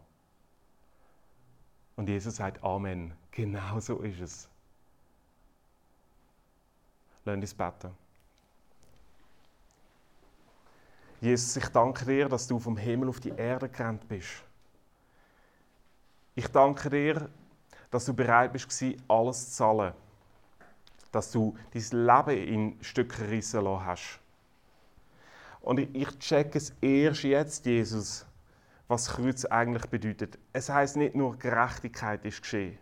Und 1.96 2.08
Jesus 2.08 2.36
sagt 2.36 2.62
Amen. 2.62 3.14
Genau 3.30 3.80
so 3.80 3.98
ist 4.00 4.20
es. 4.20 4.48
Lass 7.24 7.36
uns 7.36 7.54
beten. 7.54 7.90
Jesus, 11.20 11.56
ich 11.56 11.68
danke 11.68 12.04
dir, 12.04 12.28
dass 12.28 12.46
du 12.46 12.58
vom 12.58 12.76
Himmel 12.76 13.08
auf 13.08 13.18
die 13.18 13.30
Erde 13.30 13.68
gerannt 13.68 14.06
bist. 14.08 14.42
Ich 16.34 16.46
danke 16.48 16.90
dir, 16.90 17.30
dass 17.94 18.06
du 18.06 18.12
bereit 18.12 18.52
bist, 18.52 18.84
alles 19.06 19.50
zu 19.50 19.56
zahlen. 19.56 19.92
Dass 21.12 21.30
du 21.30 21.56
dein 21.72 22.06
Leben 22.06 22.48
in 22.48 22.82
Stücke 22.82 23.30
rissen 23.30 23.62
lassen 23.62 23.86
hast. 23.86 24.20
Und 25.60 25.78
ich 25.78 26.18
checke 26.18 26.58
es 26.58 26.74
erst 26.80 27.22
jetzt, 27.22 27.64
Jesus, 27.64 28.26
was 28.88 29.06
Kreuz 29.06 29.44
eigentlich 29.44 29.86
bedeutet. 29.86 30.40
Es 30.52 30.68
heißt 30.68 30.96
nicht 30.96 31.14
nur, 31.14 31.38
Gerechtigkeit 31.38 32.24
ist 32.24 32.42
geschehen. 32.42 32.76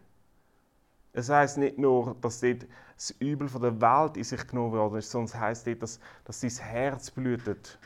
Es 1.12 1.28
heißt 1.28 1.58
nicht 1.58 1.76
nur, 1.76 2.16
dass 2.22 2.40
dort 2.40 2.66
das 2.96 3.10
Übel 3.18 3.50
der 3.50 3.82
Welt 3.82 4.16
in 4.16 4.24
sich 4.24 4.46
genommen 4.46 4.72
worden 4.72 4.96
ist, 4.96 5.10
sondern 5.10 5.26
es 5.26 5.38
heißt 5.38 5.66
dort, 5.66 5.82
dass, 5.82 6.00
dass 6.24 6.40
dein 6.40 6.50
Herz 6.50 7.10
blutet, 7.10 7.78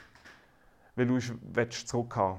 weil 0.95 1.07
du 1.07 1.19
zurückhaben 1.19 2.39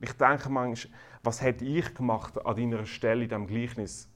willst. 0.00 0.12
Ich 0.12 0.18
denke 0.18 0.48
manchmal, 0.48 0.92
was 1.22 1.40
hätte 1.40 1.64
ich 1.64 1.94
gemacht 1.94 2.44
an 2.44 2.56
deiner 2.56 2.84
Stelle 2.84 3.22
in 3.22 3.28
diesem 3.28 3.46
Gleichnis? 3.46 4.08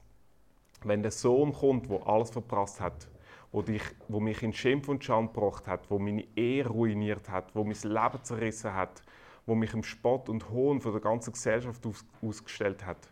Wenn 0.83 1.01
der 1.01 1.11
Sohn 1.11 1.53
kommt, 1.53 1.89
wo 1.89 1.97
alles 1.97 2.31
verprasst 2.31 2.79
hat, 2.79 3.07
wo, 3.51 3.61
dich, 3.61 3.83
wo 4.07 4.19
mich 4.19 4.43
in 4.43 4.53
Schimpf 4.53 4.87
und 4.87 5.03
Schand 5.03 5.33
gebracht 5.33 5.67
hat, 5.67 5.89
wo 5.89 5.99
meine 5.99 6.25
Ehe 6.35 6.65
ruiniert 6.67 7.29
hat, 7.29 7.55
wo 7.55 7.63
mein 7.63 7.77
Leben 7.81 8.23
zerrissen 8.23 8.73
hat, 8.73 9.01
wo 9.45 9.55
mich 9.55 9.73
im 9.73 9.83
Spott 9.83 10.29
und 10.29 10.49
Hohn 10.49 10.79
von 10.79 10.91
der 10.91 11.01
ganzen 11.01 11.33
Gesellschaft 11.33 11.85
aus, 11.85 12.05
ausgestellt 12.21 12.85
hat, 12.85 13.11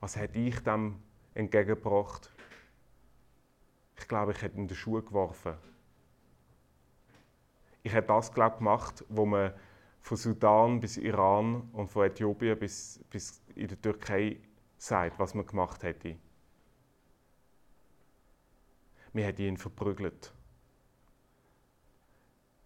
was 0.00 0.16
hätte 0.16 0.38
ich 0.38 0.60
dem 0.60 0.96
entgegengebracht? 1.34 2.32
Ich 3.98 4.06
glaube, 4.06 4.32
ich 4.32 4.42
hätte 4.42 4.58
in 4.58 4.68
die 4.68 4.76
Schuhe 4.76 5.02
geworfen. 5.02 5.54
Ich 7.82 7.92
hätte 7.92 8.08
das 8.08 8.32
glaube 8.32 8.58
gemacht, 8.58 9.04
wo 9.08 9.24
man 9.24 9.52
von 10.00 10.16
Sudan 10.16 10.78
bis 10.78 10.96
Iran 10.98 11.68
und 11.72 11.88
von 11.88 12.06
Äthiopien 12.06 12.58
bis, 12.58 13.00
bis 13.10 13.42
in 13.56 13.68
der 13.68 13.80
Türkei 13.80 14.38
sagt, 14.76 15.18
was 15.18 15.34
man 15.34 15.46
gemacht 15.46 15.82
hätte 15.82 16.16
wir 19.12 19.24
hätten 19.24 19.42
ihn 19.42 19.56
verprügelt. 19.56 20.32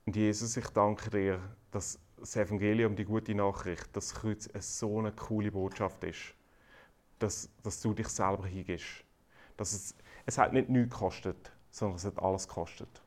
Und 0.07 0.16
Jesus, 0.16 0.57
ich 0.57 0.68
danke 0.68 1.11
dir, 1.11 1.40
dass 1.70 1.99
das 2.18 2.36
Evangelium, 2.36 2.97
die 2.97 3.05
gute 3.05 3.34
Nachricht, 3.34 3.88
das 3.97 4.14
Kreuz 4.14 4.49
eine 4.49 4.62
so 4.62 4.99
eine 4.99 5.12
coole 5.12 5.51
Botschaft 5.51 6.03
ist, 6.05 6.34
dass, 7.18 7.49
dass 7.62 7.80
du 7.80 7.95
dich 7.95 8.09
selber 8.09 8.47
hingibst. 8.47 9.05
Dass 9.57 9.72
es, 9.72 9.95
es 10.26 10.38
hat 10.38 10.53
nicht 10.53 10.68
nichts 10.68 10.93
gekostet, 10.93 11.53
sondern 11.70 11.97
es 11.97 12.05
hat 12.05 12.18
alles 12.20 12.49
gekostet. 12.49 13.03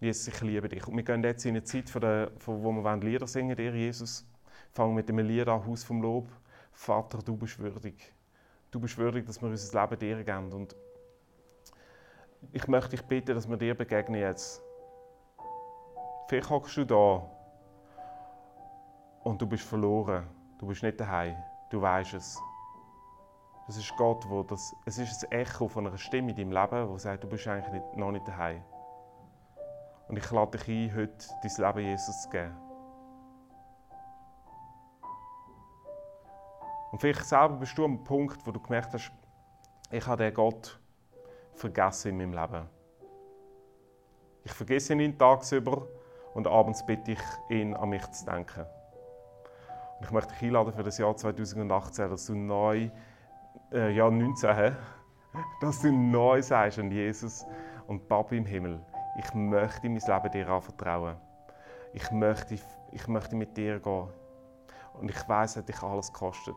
Und 0.00 0.06
Jesus, 0.06 0.28
ich 0.28 0.40
liebe 0.40 0.68
dich. 0.68 0.86
Und 0.86 0.96
wir 0.96 1.02
gehen 1.02 1.22
jetzt 1.22 1.44
in 1.44 1.50
eine 1.50 1.64
Zeit, 1.64 1.88
von 1.88 2.00
der, 2.00 2.30
von, 2.38 2.62
wo 2.62 2.72
wir 2.72 2.96
Lieder 2.96 3.26
singen 3.26 3.56
dir, 3.56 3.74
Jesus. 3.74 4.26
Fangen 4.72 4.94
mit 4.94 5.08
dem 5.08 5.18
Lied 5.18 5.48
an, 5.48 5.64
Haus 5.64 5.84
vom 5.84 6.02
Lob. 6.02 6.28
Vater, 6.72 7.18
du 7.18 7.36
bist 7.36 7.58
würdig. 7.58 8.12
Du 8.70 8.80
bist 8.80 8.98
würdig, 8.98 9.26
dass 9.26 9.40
wir 9.40 9.48
unser 9.48 9.80
Leben 9.80 9.98
dir 9.98 10.24
geben. 10.24 10.52
Und 10.52 10.74
ich 12.52 12.66
möchte 12.68 12.90
dich 12.90 13.02
bitten, 13.02 13.34
dass 13.34 13.48
wir 13.48 13.56
dir 13.56 13.74
begegnen 13.74 14.20
jetzt. 14.20 14.62
Vielleicht 16.28 16.50
hockst 16.50 16.76
du 16.76 16.84
da 16.84 17.22
und 19.22 19.40
du 19.40 19.46
bist 19.46 19.64
verloren. 19.64 20.26
Du 20.58 20.66
bist 20.66 20.82
nicht 20.82 20.98
daheim. 20.98 21.36
Du 21.70 21.80
weißt 21.80 22.14
es. 22.14 22.40
Das 23.66 23.76
ist 23.76 23.96
Gott, 23.96 24.28
wo 24.28 24.42
das, 24.42 24.74
es 24.84 24.98
ist 24.98 25.24
ein 25.24 25.40
Echo 25.40 25.68
von 25.68 25.86
einer 25.86 25.96
Stimme 25.96 26.30
in 26.30 26.36
deinem 26.36 26.52
Leben, 26.52 26.92
die 26.92 26.98
sagt, 26.98 27.24
du 27.24 27.28
bist 27.28 27.46
eigentlich 27.48 27.72
nicht, 27.72 27.96
noch 27.96 28.12
nicht 28.12 28.28
daheim. 28.28 28.62
Und 30.08 30.18
ich 30.18 30.30
lade 30.30 30.58
dich 30.58 30.68
ein, 30.68 30.94
heute 30.94 31.26
dein 31.42 31.66
Leben 31.66 31.88
Jesus 31.88 32.22
zu 32.22 32.28
geben. 32.28 32.54
Und 36.92 37.00
vielleicht 37.00 37.24
selber 37.24 37.56
bist 37.56 37.76
du 37.76 37.84
am 37.84 38.04
Punkt, 38.04 38.46
wo 38.46 38.52
du 38.52 38.60
gemerkt 38.60 38.92
hast, 38.92 39.10
ich 39.90 40.06
habe 40.06 40.22
den 40.22 40.34
Gott 40.34 40.78
vergessen 41.54 42.20
in 42.20 42.30
meinem 42.30 42.32
Leben. 42.32 42.68
Ich 44.44 44.52
vergesse 44.52 44.94
ihn 44.94 45.18
tagsüber 45.18 45.86
und 46.34 46.46
abends 46.46 46.84
bitte 46.84 47.12
ich 47.12 47.20
ihn, 47.48 47.74
an 47.74 47.88
mich 47.88 48.06
zu 48.10 48.24
denken. 48.26 48.66
Und 49.98 50.04
ich 50.04 50.10
möchte 50.10 50.34
dich 50.34 50.42
einladen 50.42 50.72
für 50.72 50.82
das 50.82 50.98
Jahr 50.98 51.16
2018, 51.16 52.10
dass 52.10 52.26
du 52.26 52.34
neu, 52.34 52.90
äh, 53.72 53.90
ja 53.92 54.10
19, 54.10 54.76
dass 55.60 55.80
du 55.80 55.92
neu 55.92 56.42
sagst 56.42 56.78
an 56.78 56.90
Jesus 56.90 57.46
und 57.86 58.06
Papa 58.08 58.34
im 58.34 58.44
Himmel, 58.44 58.84
ich 59.16 59.32
möchte 59.32 59.88
mein 59.88 60.00
Leben 60.00 60.30
dir 60.32 60.48
anvertrauen. 60.48 61.16
Ich 61.92 62.10
möchte, 62.10 62.58
ich 62.90 63.08
möchte 63.08 63.36
mit 63.36 63.56
dir 63.56 63.78
gehen. 63.78 64.08
Und 64.94 65.10
ich 65.10 65.28
weiß, 65.28 65.52
es 65.52 65.56
hat 65.58 65.68
dich 65.68 65.82
alles 65.82 66.12
gekostet. 66.12 66.56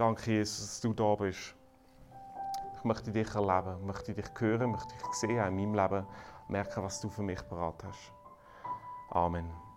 Danke, 0.00 0.30
Jesus, 0.30 0.60
dass 0.60 0.80
du 0.80 0.94
da 0.94 1.14
bist. 1.14 1.54
Ich 2.74 2.84
möchte 2.84 3.12
dich 3.12 3.34
erleben, 3.34 3.84
möchte 3.84 4.14
dich 4.14 4.24
hören, 4.38 4.70
möchte 4.70 4.94
dich 4.94 5.12
sehen 5.12 5.46
in 5.46 5.54
meinem 5.54 5.74
Leben, 5.74 6.06
merken, 6.48 6.82
was 6.82 7.02
du 7.02 7.10
für 7.10 7.22
mich 7.22 7.46
parat 7.46 7.84
hast. 7.84 8.10
Amen. 9.10 9.69